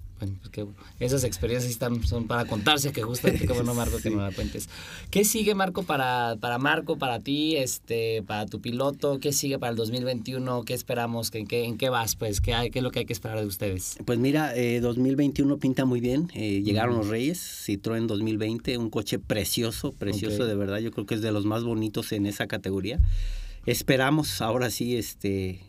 Pues 0.53 0.71
esas 0.99 1.23
experiencias 1.23 1.71
están, 1.71 2.03
son 2.03 2.27
para 2.27 2.45
contarse, 2.45 2.91
que 2.91 3.01
justamente 3.01 3.47
qué 3.47 3.53
bueno, 3.53 3.73
Marco, 3.75 3.97
que 3.97 4.11
no 4.11 4.21
la 4.21 4.31
cuentes. 4.31 4.69
¿Qué 5.09 5.25
sigue, 5.25 5.55
Marco, 5.55 5.83
para, 5.83 6.37
para 6.39 6.59
Marco, 6.59 6.97
para 6.97 7.19
ti, 7.19 7.55
este, 7.55 8.21
para 8.21 8.45
tu 8.45 8.61
piloto? 8.61 9.19
¿Qué 9.19 9.33
sigue 9.33 9.57
para 9.57 9.71
el 9.71 9.77
2021? 9.77 10.63
¿Qué 10.63 10.75
esperamos? 10.75 11.33
¿En 11.33 11.47
qué, 11.47 11.65
en 11.65 11.77
qué 11.77 11.89
vas? 11.89 12.15
Pues, 12.15 12.39
¿qué, 12.39 12.53
hay, 12.53 12.69
¿qué 12.69 12.79
es 12.79 12.83
lo 12.83 12.91
que 12.91 12.99
hay 12.99 13.05
que 13.05 13.13
esperar 13.13 13.39
de 13.39 13.47
ustedes? 13.47 13.97
Pues 14.05 14.19
mira, 14.19 14.53
2021 14.53 15.53
eh, 15.55 15.57
pinta 15.57 15.85
muy 15.85 16.01
bien. 16.01 16.29
Eh, 16.35 16.61
llegaron 16.63 16.97
los 16.97 17.07
Reyes, 17.07 17.39
Citroën 17.67 18.05
2020, 18.05 18.77
un 18.77 18.91
coche 18.91 19.17
precioso, 19.17 19.91
precioso 19.91 20.45
de 20.45 20.55
verdad. 20.55 20.77
Yo 20.79 20.91
creo 20.91 21.07
que 21.07 21.15
es 21.15 21.21
de 21.21 21.31
los 21.31 21.45
más 21.45 21.63
bonitos 21.63 22.11
en 22.11 22.27
esa 22.27 22.45
categoría. 22.45 22.99
Esperamos 23.65 24.41
ahora 24.41 24.69
sí, 24.69 24.97
este 24.97 25.59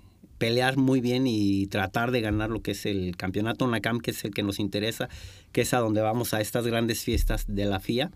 pelear 0.43 0.77
muy 0.77 1.01
bien 1.01 1.29
y 1.29 1.69
tratar 1.69 2.11
de 2.11 2.21
ganar 2.21 2.51
lo 2.51 2.63
que 2.63 2.73
es 2.73 2.85
el 2.85 3.17
campeonato 3.17 3.65
NACAM, 3.69 4.01
que 4.01 4.11
es 4.11 4.25
el 4.25 4.35
que 4.35 4.43
nos 4.43 4.59
interesa, 4.59 5.09
que 5.53 5.61
es 5.61 5.73
a 5.73 5.79
donde 5.79 6.01
vamos 6.01 6.35
a 6.35 6.41
estas 6.41 6.67
grandes 6.67 7.05
fiestas 7.05 7.45
de 7.47 7.65
la 7.65 7.79
FIA. 7.79 8.11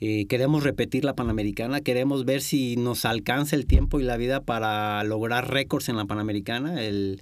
Eh, 0.00 0.24
queremos 0.30 0.64
repetir 0.64 1.04
la 1.04 1.14
Panamericana, 1.14 1.82
queremos 1.82 2.24
ver 2.24 2.40
si 2.40 2.76
nos 2.76 3.04
alcanza 3.04 3.54
el 3.54 3.66
tiempo 3.66 4.00
y 4.00 4.04
la 4.04 4.16
vida 4.16 4.40
para 4.40 5.04
lograr 5.04 5.50
récords 5.50 5.90
en 5.90 5.98
la 5.98 6.06
Panamericana. 6.06 6.82
El, 6.82 7.20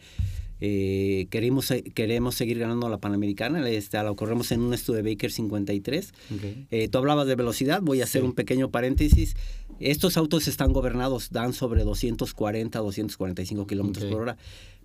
eh, 0.61 1.27
queremos, 1.31 1.73
queremos 1.95 2.37
seguir 2.37 2.61
ganando 2.61 2.89
la 2.89 2.99
Panamericana, 2.99 3.69
este, 3.69 4.01
lo 4.05 4.15
corremos 4.15 4.53
en 4.53 4.61
un 4.61 4.79
Studebaker 4.79 5.33
53. 5.33 6.15
Eh, 6.71 6.89
tú 6.89 6.99
hablabas 6.99 7.27
de 7.27 7.35
velocidad, 7.35 7.81
voy 7.83 8.01
a 8.01 8.05
hacer 8.05 8.23
un 8.23 8.33
pequeño 8.33 8.71
paréntesis. 8.71 9.35
Estos 9.81 10.17
autos 10.17 10.49
están 10.49 10.73
gobernados, 10.73 11.31
dan 11.31 11.53
sobre 11.53 11.85
240, 11.85 12.79
245 12.79 13.67
kilómetros 13.67 14.05
por 14.07 14.23
hora. 14.23 14.37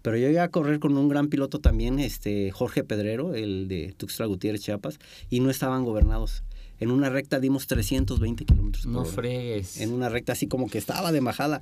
Pero 0.01 0.17
yo 0.17 0.29
iba 0.29 0.43
a 0.43 0.49
correr 0.49 0.79
con 0.79 0.97
un 0.97 1.09
gran 1.09 1.27
piloto 1.27 1.59
también, 1.59 1.99
este 1.99 2.51
Jorge 2.51 2.83
Pedrero, 2.83 3.35
el 3.35 3.67
de 3.67 3.93
Tuxtla 3.97 4.25
Gutiérrez, 4.25 4.61
Chiapas, 4.61 4.99
y 5.29 5.41
no 5.41 5.49
estaban 5.49 5.83
gobernados. 5.83 6.43
En 6.79 6.91
una 6.91 7.09
recta 7.09 7.39
dimos 7.39 7.67
320 7.67 8.45
kilómetros 8.45 8.85
por 8.85 8.95
hora. 8.95 9.03
No 9.03 9.13
fregues. 9.13 9.81
En 9.81 9.91
una 9.91 10.07
recta 10.07 10.31
así 10.31 10.47
como 10.47 10.69
que 10.69 10.77
estaba 10.77 11.11
de 11.11 11.19
bajada. 11.19 11.61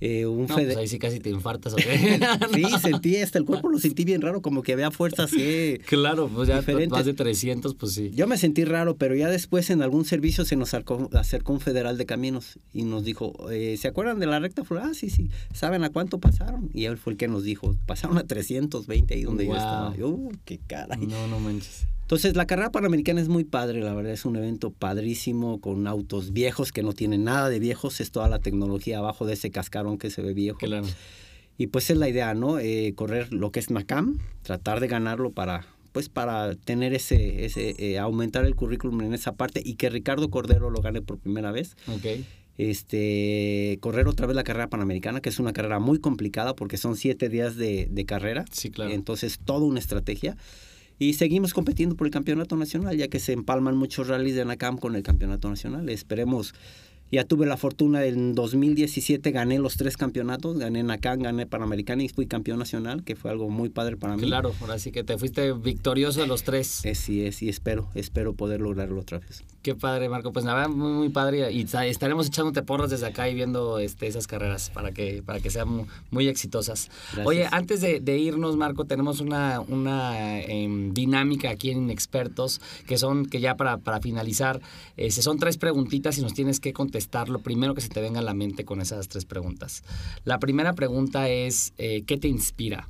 Eh, 0.00 0.26
un 0.26 0.46
no, 0.46 0.54
pues 0.54 0.76
ahí 0.76 0.88
sí 0.88 0.98
casi 0.98 1.20
te 1.20 1.30
infartas, 1.30 1.72
¿o 1.72 1.76
sí, 2.54 2.64
sentí 2.82 3.16
hasta 3.16 3.38
el 3.38 3.44
cuerpo 3.44 3.68
lo 3.68 3.78
sentí 3.78 4.04
bien 4.04 4.20
raro, 4.20 4.42
como 4.42 4.62
que 4.62 4.72
había 4.74 4.90
fuerzas 4.90 5.32
así. 5.32 5.78
Claro, 5.86 6.28
pues 6.28 6.48
ya 6.48 6.62
más 6.90 7.06
de 7.06 7.14
300, 7.14 7.74
pues 7.74 7.92
sí. 7.92 8.10
Yo 8.14 8.26
me 8.26 8.36
sentí 8.36 8.64
raro, 8.64 8.96
pero 8.96 9.14
ya 9.14 9.28
después 9.28 9.70
en 9.70 9.82
algún 9.82 10.04
servicio 10.04 10.44
se 10.44 10.56
nos 10.56 10.74
acercó, 10.74 11.52
un 11.52 11.60
federal 11.60 11.96
de 11.96 12.06
caminos 12.06 12.58
y 12.72 12.84
nos 12.84 13.04
dijo, 13.04 13.50
eh, 13.50 13.76
¿se 13.78 13.88
acuerdan 13.88 14.18
de 14.18 14.26
la 14.26 14.38
recta? 14.38 14.62
Ah, 14.82 14.92
sí, 14.92 15.08
sí. 15.08 15.30
¿Saben 15.54 15.84
a 15.84 15.90
cuánto 15.90 16.18
pasaron? 16.18 16.70
Y 16.74 16.84
él 16.84 16.98
fue 16.98 17.14
el 17.14 17.16
que 17.16 17.28
nos 17.28 17.44
dijo, 17.44 17.74
pasaron 17.86 18.18
a 18.18 18.24
320 18.24 19.14
ahí 19.14 19.22
donde 19.22 19.46
yo 19.46 19.54
estaba. 19.54 19.90
uh, 19.90 20.32
qué 20.44 20.58
cara. 20.66 20.96
No, 20.96 21.26
no 21.28 21.40
manches. 21.40 21.86
Entonces, 22.06 22.36
la 22.36 22.46
carrera 22.46 22.70
panamericana 22.70 23.20
es 23.20 23.26
muy 23.26 23.42
padre, 23.42 23.80
la 23.80 23.92
verdad, 23.92 24.12
es 24.12 24.24
un 24.24 24.36
evento 24.36 24.70
padrísimo 24.70 25.60
con 25.60 25.88
autos 25.88 26.32
viejos 26.32 26.70
que 26.70 26.84
no 26.84 26.92
tienen 26.92 27.24
nada 27.24 27.48
de 27.48 27.58
viejos, 27.58 28.00
es 28.00 28.12
toda 28.12 28.28
la 28.28 28.38
tecnología 28.38 28.98
abajo 28.98 29.26
de 29.26 29.32
ese 29.32 29.50
cascarón 29.50 29.98
que 29.98 30.10
se 30.10 30.22
ve 30.22 30.32
viejo. 30.32 30.58
Claro. 30.58 30.86
Y 31.58 31.66
pues 31.66 31.90
es 31.90 31.96
la 31.96 32.08
idea, 32.08 32.32
¿no? 32.34 32.60
Eh, 32.60 32.92
correr 32.94 33.32
lo 33.32 33.50
que 33.50 33.58
es 33.58 33.70
NACAM, 33.70 34.20
tratar 34.42 34.78
de 34.78 34.86
ganarlo 34.86 35.32
para, 35.32 35.66
pues 35.90 36.08
para 36.08 36.54
tener 36.54 36.94
ese, 36.94 37.44
ese 37.44 37.74
eh, 37.76 37.98
aumentar 37.98 38.44
el 38.44 38.54
currículum 38.54 39.00
en 39.00 39.12
esa 39.12 39.32
parte 39.32 39.60
y 39.64 39.74
que 39.74 39.90
Ricardo 39.90 40.30
Cordero 40.30 40.70
lo 40.70 40.82
gane 40.82 41.02
por 41.02 41.18
primera 41.18 41.50
vez. 41.50 41.74
Okay. 41.92 42.24
Este, 42.56 43.78
correr 43.80 44.06
otra 44.06 44.28
vez 44.28 44.36
la 44.36 44.44
carrera 44.44 44.68
panamericana, 44.68 45.20
que 45.20 45.30
es 45.30 45.40
una 45.40 45.52
carrera 45.52 45.80
muy 45.80 45.98
complicada 45.98 46.54
porque 46.54 46.76
son 46.76 46.94
siete 46.94 47.28
días 47.28 47.56
de, 47.56 47.88
de 47.90 48.04
carrera. 48.04 48.44
Sí, 48.52 48.70
claro. 48.70 48.92
Entonces, 48.92 49.40
toda 49.44 49.66
una 49.66 49.80
estrategia. 49.80 50.36
Y 50.98 51.14
seguimos 51.14 51.52
compitiendo 51.52 51.94
por 51.94 52.06
el 52.06 52.12
campeonato 52.12 52.56
nacional, 52.56 52.96
ya 52.96 53.08
que 53.08 53.20
se 53.20 53.32
empalman 53.32 53.76
muchos 53.76 54.08
rallies 54.08 54.36
de 54.36 54.44
NACAM 54.44 54.78
con 54.78 54.96
el 54.96 55.02
campeonato 55.02 55.48
nacional. 55.48 55.88
Esperemos 55.88 56.54
ya 57.12 57.24
tuve 57.24 57.46
la 57.46 57.56
fortuna 57.56 58.04
en 58.04 58.34
2017 58.34 59.30
gané 59.30 59.58
los 59.60 59.76
tres 59.76 59.96
campeonatos, 59.96 60.58
gané 60.58 60.82
NACAN, 60.82 61.22
gané 61.22 61.46
Panamericana 61.46 62.02
y 62.02 62.08
fui 62.08 62.26
campeón 62.26 62.58
nacional, 62.58 63.04
que 63.04 63.14
fue 63.14 63.30
algo 63.30 63.48
muy 63.48 63.68
padre 63.68 63.96
para 63.96 64.16
mí. 64.16 64.24
Claro, 64.24 64.52
ahora 64.60 64.78
sí 64.80 64.90
que 64.90 65.04
te 65.04 65.16
fuiste 65.16 65.52
victorioso 65.52 66.20
de 66.20 66.26
los 66.26 66.42
tres. 66.42 66.84
Eh, 66.84 66.96
sí, 66.96 67.24
es, 67.24 67.42
y 67.42 67.48
espero, 67.48 67.88
espero 67.94 68.34
poder 68.34 68.60
lograrlo 68.60 69.00
otra 69.00 69.20
vez. 69.20 69.44
Qué 69.66 69.74
padre, 69.74 70.08
Marco. 70.08 70.32
Pues 70.32 70.44
nada, 70.44 70.68
muy, 70.68 70.92
muy 70.92 71.08
padre. 71.08 71.50
Y 71.50 71.62
estaremos 71.62 72.28
echándote 72.28 72.62
porras 72.62 72.88
desde 72.88 73.06
acá 73.06 73.28
y 73.28 73.34
viendo 73.34 73.80
este, 73.80 74.06
esas 74.06 74.28
carreras 74.28 74.70
para 74.70 74.92
que, 74.92 75.24
para 75.26 75.40
que 75.40 75.50
sean 75.50 75.88
muy, 76.12 76.28
exitosas. 76.28 76.88
Oye, 77.24 77.48
antes 77.50 77.80
de, 77.80 78.18
irnos, 78.18 78.56
Marco, 78.56 78.84
tenemos 78.84 79.18
una, 79.18 79.58
una 79.60 80.40
em, 80.40 80.94
dinámica 80.94 81.50
aquí 81.50 81.72
en 81.72 81.90
Expertos, 81.90 82.60
que 82.86 82.96
son, 82.96 83.26
que 83.26 83.40
ya 83.40 83.56
para, 83.56 83.78
para 83.78 84.00
finalizar, 84.00 84.60
eh, 84.96 85.10
son 85.10 85.40
tres 85.40 85.58
preguntitas 85.58 86.16
y 86.16 86.22
nos 86.22 86.32
tienes 86.32 86.60
que 86.60 86.72
contestar 86.72 86.86
contestar 86.86 87.28
lo 87.28 87.40
primero 87.40 87.74
que 87.74 87.80
se 87.80 87.88
te 87.88 88.00
venga 88.00 88.20
a 88.20 88.22
la 88.22 88.34
mente 88.34 88.64
con 88.64 88.80
esas 88.80 89.08
tres 89.08 89.24
preguntas. 89.24 89.82
La 90.24 90.38
primera 90.38 90.74
pregunta 90.74 91.28
es, 91.28 91.72
eh, 91.78 92.04
¿qué 92.06 92.18
te 92.18 92.28
inspira? 92.28 92.88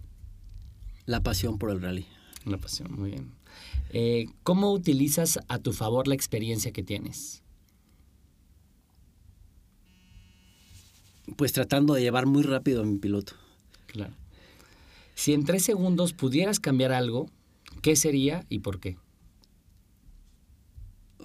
La 1.06 1.22
pasión 1.22 1.56
por 1.56 1.70
el 1.70 1.80
rally. 1.80 2.06
La 2.44 2.58
pasión, 2.58 2.92
muy 2.92 3.12
bien. 3.12 3.35
Eh, 3.90 4.26
¿Cómo 4.42 4.72
utilizas 4.72 5.38
a 5.48 5.58
tu 5.58 5.72
favor 5.72 6.08
la 6.08 6.14
experiencia 6.14 6.72
que 6.72 6.82
tienes? 6.82 7.42
Pues 11.36 11.52
tratando 11.52 11.94
de 11.94 12.02
llevar 12.02 12.26
muy 12.26 12.42
rápido 12.42 12.82
a 12.82 12.84
mi 12.84 12.98
piloto. 12.98 13.34
Claro. 13.86 14.14
Si 15.14 15.32
en 15.32 15.44
tres 15.44 15.64
segundos 15.64 16.12
pudieras 16.12 16.60
cambiar 16.60 16.92
algo, 16.92 17.30
¿qué 17.82 17.96
sería 17.96 18.44
y 18.48 18.60
por 18.60 18.80
qué? 18.80 18.96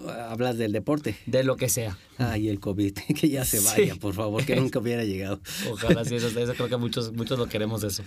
Hablas 0.10 0.58
del 0.58 0.72
deporte. 0.72 1.16
De 1.26 1.44
lo 1.44 1.58
que 1.58 1.70
sea. 1.70 1.98
Ay, 2.18 2.50
el 2.50 2.60
COVID, 2.60 2.94
que 3.20 3.30
ya 3.30 3.46
se 3.46 3.60
vaya, 3.60 3.96
por 3.96 4.14
favor, 4.14 4.46
que 4.46 4.56
nunca 4.56 4.80
hubiera 4.80 5.04
llegado. 5.04 5.40
Ojalá 5.72 6.06
sí, 6.06 6.16
eso, 6.18 6.30
creo 6.34 6.70
que 6.70 6.78
muchos, 6.78 7.14
muchos 7.14 7.38
lo 7.40 7.48
queremos 7.48 7.84
eso. 7.84 8.04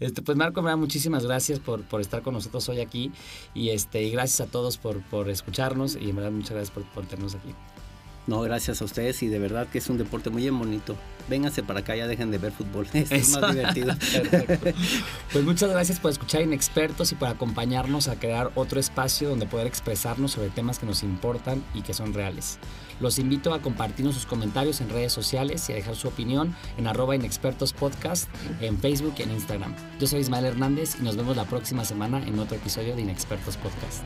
Este, 0.00 0.22
pues 0.22 0.36
Marco, 0.36 0.62
muchísimas 0.76 1.24
gracias 1.24 1.58
por, 1.58 1.82
por 1.82 2.00
estar 2.00 2.22
con 2.22 2.34
nosotros 2.34 2.68
hoy 2.68 2.80
aquí 2.80 3.10
y, 3.54 3.70
este, 3.70 4.02
y 4.02 4.10
gracias 4.10 4.46
a 4.46 4.50
todos 4.50 4.78
por, 4.78 5.02
por 5.02 5.28
escucharnos 5.30 5.96
y 5.96 6.10
en 6.10 6.16
verdad 6.16 6.30
muchas 6.30 6.52
gracias 6.52 6.70
por, 6.70 6.84
por 6.92 7.06
tenernos 7.06 7.34
aquí. 7.34 7.54
No, 8.26 8.40
gracias 8.40 8.82
a 8.82 8.84
ustedes 8.84 9.22
y 9.22 9.28
de 9.28 9.38
verdad 9.38 9.68
que 9.68 9.78
es 9.78 9.88
un 9.88 9.98
deporte 9.98 10.30
muy 10.30 10.48
bonito. 10.50 10.96
Vénganse 11.28 11.62
para 11.62 11.80
acá, 11.80 11.94
ya 11.96 12.06
dejen 12.06 12.30
de 12.30 12.38
ver 12.38 12.52
fútbol. 12.52 12.86
Es 12.92 13.30
más 13.30 13.52
divertido. 13.52 13.94
Pues 15.32 15.44
muchas 15.44 15.70
gracias 15.70 16.00
por 16.00 16.10
escuchar 16.10 16.42
Inexpertos 16.42 17.12
y 17.12 17.14
por 17.14 17.28
acompañarnos 17.28 18.08
a 18.08 18.18
crear 18.18 18.50
otro 18.54 18.80
espacio 18.80 19.28
donde 19.28 19.46
poder 19.46 19.66
expresarnos 19.66 20.32
sobre 20.32 20.48
temas 20.48 20.78
que 20.78 20.86
nos 20.86 21.02
importan 21.02 21.62
y 21.74 21.82
que 21.82 21.92
son 21.92 22.14
reales. 22.14 22.58
Los 23.00 23.18
invito 23.18 23.52
a 23.52 23.60
compartirnos 23.60 24.14
sus 24.14 24.24
comentarios 24.24 24.80
en 24.80 24.88
redes 24.88 25.12
sociales 25.12 25.68
y 25.68 25.72
a 25.72 25.76
dejar 25.76 25.94
su 25.96 26.08
opinión 26.08 26.56
en 26.78 26.86
arroba 26.86 27.14
Inexpertos 27.14 27.72
Podcast 27.72 28.28
en 28.60 28.78
Facebook 28.78 29.14
y 29.18 29.22
en 29.22 29.32
Instagram. 29.32 29.74
Yo 30.00 30.06
soy 30.06 30.20
Ismael 30.20 30.46
Hernández 30.46 30.96
y 30.98 31.02
nos 31.02 31.16
vemos 31.16 31.36
la 31.36 31.44
próxima 31.44 31.84
semana 31.84 32.22
en 32.26 32.38
otro 32.38 32.56
episodio 32.56 32.96
de 32.96 33.02
Inexpertos 33.02 33.56
Podcast. 33.58 34.02